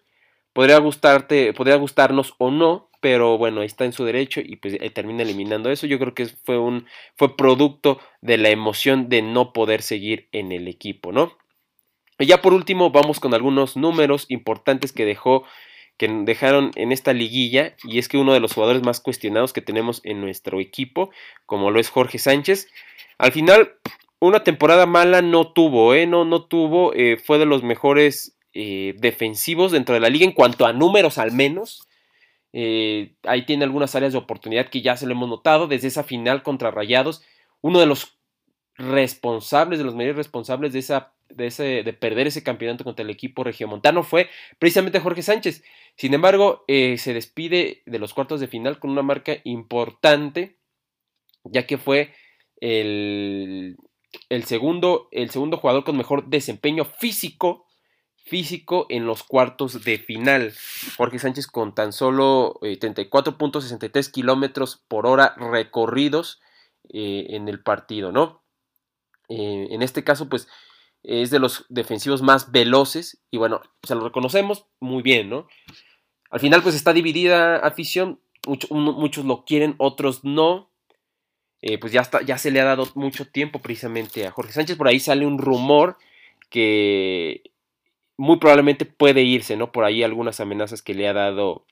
podría 0.53 0.79
gustarte, 0.79 1.53
podría 1.53 1.77
gustarnos 1.77 2.35
o 2.39 2.51
no, 2.51 2.91
pero 3.01 3.39
bueno, 3.39 3.63
está 3.63 3.85
en 3.85 3.93
su 3.93 4.05
derecho 4.05 4.41
y 4.41 4.57
pues 4.57 4.75
eh, 4.75 4.91
termina 4.91 5.23
eliminando 5.23 5.71
eso. 5.71 5.87
Yo 5.87 5.99
creo 5.99 6.15
que 6.15 6.27
fue 6.27 6.59
un 6.59 6.87
fue 7.17 7.37
producto 7.37 8.01
de 8.21 8.39
la 8.39 8.51
emoción 8.51 9.09
de 9.09 9.23
no 9.23 9.53
poder 9.53 9.83
seguir 9.83 10.29
en 10.33 10.53
el 10.53 10.69
equipo, 10.69 11.13
¿no? 11.13 11.37
Y 12.19 12.27
ya 12.27 12.43
por 12.43 12.53
último 12.53 12.91
vamos 12.91 13.19
con 13.19 13.33
algunos 13.33 13.77
números 13.77 14.27
importantes 14.29 14.93
que 14.93 15.07
dejó 15.07 15.45
que 15.97 16.09
dejaron 16.09 16.71
en 16.77 16.93
esta 16.93 17.13
liguilla 17.13 17.77
y 17.85 17.99
es 17.99 18.09
que 18.09 18.17
uno 18.17 18.33
de 18.33 18.41
los 18.41 18.55
jugadores 18.55 18.83
más 18.83 19.01
cuestionados 19.01 19.53
que 19.53 19.61
tenemos 19.61 20.01
en 20.05 20.23
nuestro 20.23 20.59
equipo, 20.59 21.11
como 21.45 21.71
lo 21.71 21.79
es 21.79 21.91
Jorge 21.91 22.19
Sánchez, 22.19 22.69
al 23.19 23.33
final 23.33 23.75
una 24.19 24.45
temporada 24.45 24.87
mala 24.87 25.21
no 25.21 25.53
tuvo, 25.53 25.95
¿eh? 25.95 26.07
No, 26.07 26.25
no 26.25 26.45
tuvo, 26.45 26.95
eh, 26.95 27.19
fue 27.19 27.39
de 27.39 27.47
los 27.47 27.63
mejores 27.63 28.35
eh, 28.53 28.95
defensivos 28.99 29.73
dentro 29.73 29.95
de 29.95 30.01
la 30.01 30.09
liga 30.09 30.25
en 30.25 30.33
cuanto 30.33 30.67
a 30.67 30.73
números 30.73 31.19
al 31.19 31.33
menos. 31.33 31.87
Eh, 32.53 33.15
ahí 33.23 33.47
tiene 33.47 33.65
algunas 33.65 33.95
áreas 33.95 34.13
de 34.13 34.19
oportunidad 34.19 34.69
que 34.69 34.83
ya 34.83 34.97
se 34.97 35.07
lo 35.07 35.13
hemos 35.13 35.29
notado 35.29 35.69
desde 35.69 35.89
esa 35.89 36.03
final 36.03 36.43
contra 36.43 36.71
Rayados. 36.71 37.23
Uno 37.61 37.79
de 37.79 37.87
los 37.87 38.19
responsables, 38.77 39.79
de 39.79 39.85
los 39.85 39.95
mayores 39.95 40.17
responsables 40.17 40.73
de, 40.73 40.79
esa, 40.79 41.13
de, 41.29 41.47
ese, 41.47 41.83
de 41.83 41.93
perder 41.93 42.27
ese 42.27 42.43
campeonato 42.43 42.83
contra 42.83 43.05
el 43.05 43.11
equipo 43.11 43.45
regiomontano 43.45 44.03
fue 44.03 44.29
precisamente 44.59 45.01
Jorge 45.01 45.23
Sánchez. 45.23 45.63
Sin 45.97 46.15
embargo, 46.15 46.65
eh, 46.67 46.97
se 46.99 47.15
despide 47.15 47.83
de 47.87 47.99
los 47.99 48.15
cuartos 48.15 48.41
de 48.41 48.49
final 48.49 48.79
con 48.79 48.91
una 48.91 49.03
marca 49.03 49.37
importante, 49.45 50.57
ya 51.45 51.67
que 51.67 51.79
fue 51.79 52.15
el, 52.61 53.77
el, 54.29 54.45
segundo, 54.45 55.09
el 55.13 55.31
segundo 55.31 55.59
jugador 55.59 55.85
con 55.85 55.97
mejor 55.97 56.27
desempeño 56.29 56.85
físico 56.85 57.67
físico 58.31 58.87
en 58.89 59.07
los 59.07 59.25
cuartos 59.25 59.83
de 59.85 59.99
final. 59.99 60.55
Jorge 60.97 61.19
Sánchez 61.19 61.49
con 61.49 61.75
tan 61.75 61.93
solo 61.93 62.55
34.63 62.61 64.09
eh, 64.09 64.13
kilómetros 64.13 64.85
por 64.87 65.07
hora 65.07 65.35
recorridos 65.37 66.41
eh, 66.89 67.27
en 67.31 67.49
el 67.49 67.61
partido, 67.61 68.13
¿no? 68.13 68.45
Eh, 69.29 69.67
en 69.71 69.83
este 69.83 70.05
caso, 70.05 70.29
pues 70.29 70.47
es 71.03 71.31
de 71.31 71.41
los 71.41 71.67
defensivos 71.71 72.23
más 72.23 72.53
veloces 72.53 73.21
y 73.33 73.39
bueno, 73.39 73.63
se 73.83 73.97
lo 73.97 74.05
reconocemos 74.05 74.67
muy 74.79 75.03
bien, 75.03 75.29
¿no? 75.29 75.49
Al 76.31 76.39
final, 76.39 76.63
pues 76.63 76.77
está 76.77 76.93
dividida 76.93 77.57
afición, 77.57 78.21
muchos 78.71 79.25
lo 79.25 79.45
quieren, 79.45 79.75
otros 79.79 80.23
no. 80.23 80.71
pues 81.81 81.93
ya, 81.93 82.03
está, 82.03 82.23
ya 82.23 82.39
se 82.39 82.53
le 82.53 82.61
ha 82.61 82.65
dado 82.65 82.87
mucho 82.95 83.27
tiempo 83.27 83.59
precisamente 83.59 84.25
a 84.25 84.31
Jorge 84.31 84.53
Sánchez. 84.53 84.77
Por 84.77 84.87
ahí 84.87 85.01
sale 85.01 85.27
un 85.27 85.39
rumor 85.39 85.97
que 86.49 87.50
muy 88.21 88.37
probablemente 88.37 88.85
puede 88.85 89.23
irse, 89.23 89.57
¿no? 89.57 89.73
Por 89.73 89.85
ahí 89.85 90.03
algunas 90.03 90.41
amenazas 90.41 90.83
que 90.83 90.93
le 90.93 91.09
ha 91.09 91.15
dado, 91.15 91.67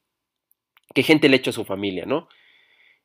que 0.94 1.02
gente 1.02 1.28
le 1.28 1.36
ha 1.36 1.38
hecho 1.40 1.50
a 1.50 1.52
su 1.52 1.66
familia, 1.66 2.06
¿no? 2.06 2.26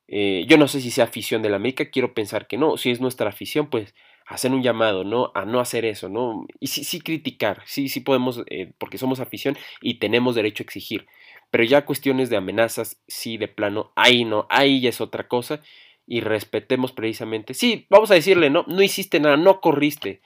Eh, 0.08 0.45
yo 0.47 0.58
no 0.58 0.69
sé 0.69 0.79
si 0.79 0.91
sea 0.91 1.03
afición 1.03 1.41
de 1.41 1.49
la 1.49 1.58
América, 1.58 1.89
quiero 1.89 2.13
pensar 2.13 2.47
que 2.47 2.58
no. 2.58 2.77
Si 2.77 2.89
es 2.89 3.01
nuestra 3.01 3.27
afición, 3.27 3.69
pues 3.69 3.95
hacer 4.25 4.53
un 4.53 4.63
llamado, 4.63 5.03
¿no? 5.03 5.34
A 5.36 5.43
no 5.43 5.60
hacer 5.60 5.84
eso, 5.84 6.08
¿no? 6.08 6.45
Y 6.62 6.67
sí, 6.67 6.86
sí 6.86 7.01
criticar, 7.01 7.63
sí, 7.65 7.89
sí 7.89 7.99
podemos, 7.99 8.43
eh, 8.49 8.71
porque 8.77 8.97
somos 8.97 9.19
afición 9.19 9.58
y 9.82 9.95
tenemos 9.95 10.36
derecho 10.36 10.63
a 10.63 10.65
exigir. 10.65 11.06
Pero 11.51 11.65
ya 11.65 11.86
cuestiones 11.86 12.29
de 12.29 12.38
amenazas, 12.38 13.03
sí, 13.10 13.36
de 13.36 13.49
plano, 13.49 13.91
ahí 13.97 14.23
no, 14.23 14.47
ahí 14.49 14.79
ya 14.79 14.88
es 14.89 15.01
otra 15.01 15.27
cosa. 15.27 15.62
Y 16.08 16.21
respetemos 16.21 16.93
precisamente, 16.93 17.53
sí, 17.53 17.88
vamos 17.89 18.10
a 18.10 18.15
decirle, 18.15 18.49
¿no? 18.49 18.63
No 18.69 18.82
hiciste 18.82 19.19
nada, 19.19 19.36
no 19.36 19.60
corriste. 19.60 20.21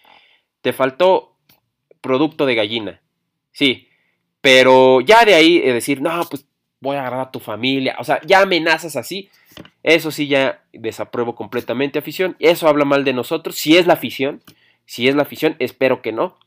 Te 0.61 0.71
faltó 0.71 1.35
producto 2.01 2.45
de 2.45 2.53
gallina. 2.53 3.01
Sí, 3.57 3.87
pero 4.39 5.01
ya 5.01 5.25
de 5.25 5.33
ahí 5.33 5.57
eh, 5.57 5.73
decir, 5.73 5.99
no, 5.99 6.23
pues 6.29 6.45
voy 6.79 6.95
a 6.95 6.99
agarrar 6.99 7.21
a 7.21 7.31
tu 7.31 7.39
familia, 7.39 7.95
o 7.97 8.03
sea, 8.03 8.21
ya 8.23 8.41
amenazas 8.41 8.95
así, 8.95 9.31
eso 9.81 10.11
sí 10.11 10.27
ya 10.27 10.63
desapruebo 10.73 11.33
completamente 11.33 11.97
afición, 11.97 12.35
eso 12.37 12.67
habla 12.67 12.85
mal 12.85 13.03
de 13.03 13.13
nosotros, 13.13 13.55
si 13.55 13.75
es 13.75 13.87
la 13.87 13.93
afición, 13.93 14.43
si 14.85 15.07
es 15.07 15.15
la 15.15 15.23
afición, 15.23 15.55
espero 15.57 16.03
que 16.03 16.11
no, 16.11 16.37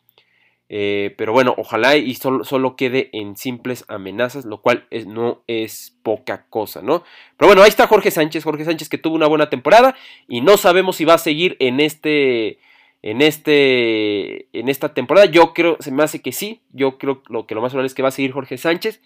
eh, 0.68 1.12
pero 1.18 1.33
bueno, 1.33 1.53
ojalá 1.59 1.96
y 1.96 2.14
solo, 2.14 2.77
quede 2.77 3.11
en 3.12 3.37
simples 3.37 3.85
amenazas, 3.88 4.44
lo 4.44 4.61
cual 4.62 4.87
no 5.09 5.42
es 5.49 5.99
poca 6.05 6.46
cosa, 6.49 6.81
¿no? 6.81 7.03
Pero 7.37 7.49
bueno, 7.49 7.64
ahí 7.64 7.70
está 7.70 7.88
Jorge 7.88 8.12
Sánchez, 8.12 8.44
Jorge 8.44 8.64
Sánchez 8.64 8.88
que 8.88 8.99
tuvo 8.99 9.16
una 9.16 9.27
buena 9.27 9.51
temporada 9.51 9.96
y 10.29 10.42
no 10.42 10.57
sabemos 10.57 10.94
si 10.94 11.05
va 11.05 11.14
a 11.14 11.18
seguir 11.18 11.57
en 11.59 11.81
este 11.81 12.61
en, 13.02 13.22
este, 13.22 14.48
en 14.58 14.68
esta 14.68 14.94
temporada. 14.94 15.26
Yo 15.26 15.52
creo, 15.52 15.76
se 15.80 15.90
me 15.90 16.02
hace 16.02 16.20
que 16.22 16.32
sí. 16.32 16.60
Yo 16.72 16.98
creo 16.98 17.22
lo 17.28 17.46
que 17.46 17.54
lo 17.54 17.60
más 17.60 17.72
probable 17.72 17.86
es 17.86 17.94
que 17.94 18.02
va 18.02 18.08
a 18.08 18.12
seguir 18.12 18.32
Jorge 18.32 18.58
Sánchez. 18.58 19.00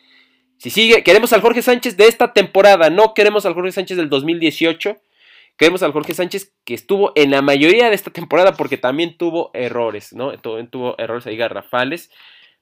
Si 0.58 0.70
sigue, 0.70 1.02
queremos 1.02 1.32
al 1.32 1.40
Jorge 1.40 1.62
Sánchez 1.62 1.96
de 1.96 2.06
esta 2.06 2.32
temporada, 2.32 2.88
no 2.90 3.12
queremos 3.12 3.44
al 3.44 3.54
Jorge 3.54 3.72
Sánchez 3.72 3.96
del 3.96 4.08
2018. 4.08 4.96
Queremos 5.56 5.82
al 5.82 5.92
Jorge 5.92 6.14
Sánchez 6.14 6.52
que 6.64 6.74
estuvo 6.74 7.12
en 7.14 7.30
la 7.30 7.40
mayoría 7.40 7.88
de 7.88 7.94
esta 7.94 8.10
temporada 8.10 8.54
porque 8.54 8.76
también 8.76 9.16
tuvo 9.16 9.50
errores, 9.54 10.12
¿no? 10.12 10.36
También 10.38 10.68
tuvo 10.68 10.98
errores 10.98 11.26
ahí 11.26 11.36
garrafales, 11.36 12.10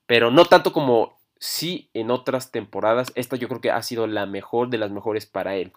pero 0.06 0.30
no 0.30 0.44
tanto 0.44 0.72
como 0.72 1.18
sí 1.38 1.88
en 1.94 2.10
otras 2.10 2.50
temporadas. 2.50 3.12
Esta 3.14 3.36
yo 3.36 3.48
creo 3.48 3.60
que 3.60 3.70
ha 3.70 3.82
sido 3.82 4.06
la 4.06 4.26
mejor 4.26 4.68
de 4.68 4.78
las 4.78 4.90
mejores 4.90 5.24
para 5.24 5.56
él. 5.56 5.72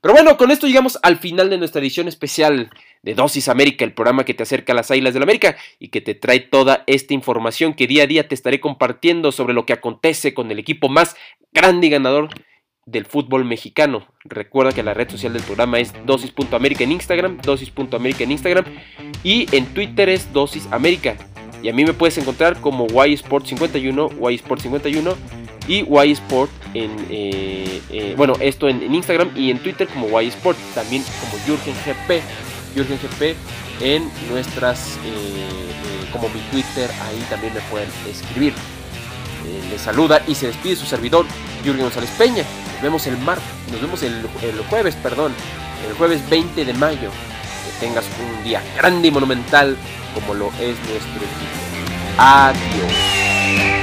Pero 0.00 0.14
bueno, 0.14 0.36
con 0.38 0.50
esto 0.50 0.66
llegamos 0.66 0.98
al 1.02 1.18
final 1.18 1.50
de 1.50 1.58
nuestra 1.58 1.80
edición 1.80 2.08
especial 2.08 2.70
de 3.02 3.14
Dosis 3.14 3.48
América, 3.48 3.84
el 3.84 3.92
programa 3.92 4.24
que 4.24 4.32
te 4.32 4.42
acerca 4.42 4.72
a 4.72 4.76
las 4.76 4.90
Águilas 4.90 5.12
del 5.12 5.20
la 5.20 5.24
América 5.24 5.56
y 5.78 5.88
que 5.88 6.00
te 6.00 6.14
trae 6.14 6.40
toda 6.40 6.84
esta 6.86 7.12
información 7.12 7.74
que 7.74 7.86
día 7.86 8.04
a 8.04 8.06
día 8.06 8.26
te 8.26 8.34
estaré 8.34 8.60
compartiendo 8.60 9.30
sobre 9.30 9.52
lo 9.52 9.66
que 9.66 9.74
acontece 9.74 10.32
con 10.32 10.50
el 10.50 10.58
equipo 10.58 10.88
más 10.88 11.16
grande 11.52 11.88
y 11.88 11.90
ganador 11.90 12.28
del 12.86 13.04
fútbol 13.04 13.44
mexicano. 13.44 14.06
Recuerda 14.24 14.72
que 14.72 14.82
la 14.82 14.94
red 14.94 15.10
social 15.10 15.34
del 15.34 15.42
programa 15.42 15.78
es 15.80 15.92
dosis.américa 16.06 16.84
en 16.84 16.92
Instagram, 16.92 17.38
dosis.américa 17.42 18.24
en 18.24 18.32
Instagram 18.32 18.64
y 19.22 19.54
en 19.54 19.66
Twitter 19.66 20.08
es 20.08 20.32
Dosis 20.32 20.66
América. 20.70 21.16
Y 21.62 21.68
a 21.68 21.74
mí 21.74 21.84
me 21.84 21.92
puedes 21.92 22.16
encontrar 22.16 22.58
como 22.62 22.86
YSport51, 22.86 24.18
YSport51 24.18 25.39
y 25.70 25.84
YSport 25.84 26.50
en, 26.74 26.90
eh, 27.10 27.80
eh, 27.90 28.14
bueno, 28.16 28.34
esto 28.40 28.68
en, 28.68 28.92
Instagram 28.92 29.30
y 29.36 29.52
en 29.52 29.60
Twitter 29.60 29.86
como 29.86 30.20
YSport, 30.20 30.58
también 30.74 31.04
como 31.20 31.40
Jürgen 31.44 31.74
GP, 31.86 32.20
Jürgen 32.74 32.98
GP 32.98 33.36
en 33.80 34.10
nuestras, 34.28 34.98
eh, 35.04 36.10
como 36.12 36.28
mi 36.28 36.40
Twitter, 36.50 36.90
ahí 37.04 37.24
también 37.30 37.54
me 37.54 37.60
pueden 37.62 37.88
escribir. 38.10 38.52
les 39.70 39.80
saluda 39.80 40.22
y 40.26 40.34
se 40.34 40.48
despide 40.48 40.74
su 40.74 40.86
servidor 40.86 41.24
Jürgen 41.62 41.82
González 41.82 42.10
Peña. 42.18 42.42
Nos 42.72 42.82
vemos 42.82 43.06
el 43.06 43.16
mar, 43.18 43.38
nos 43.70 43.80
vemos 43.80 44.02
el, 44.02 44.26
el 44.42 44.60
jueves, 44.68 44.96
perdón, 44.96 45.32
el 45.88 45.94
jueves 45.94 46.20
20 46.28 46.64
de 46.64 46.74
mayo. 46.74 47.10
Que 47.10 47.86
tengas 47.86 48.04
un 48.18 48.42
día 48.42 48.60
grande 48.76 49.08
y 49.08 49.10
monumental 49.12 49.76
como 50.14 50.34
lo 50.34 50.48
es 50.58 50.76
nuestro 50.88 51.22
equipo. 51.22 52.18
Adiós. 52.18 53.79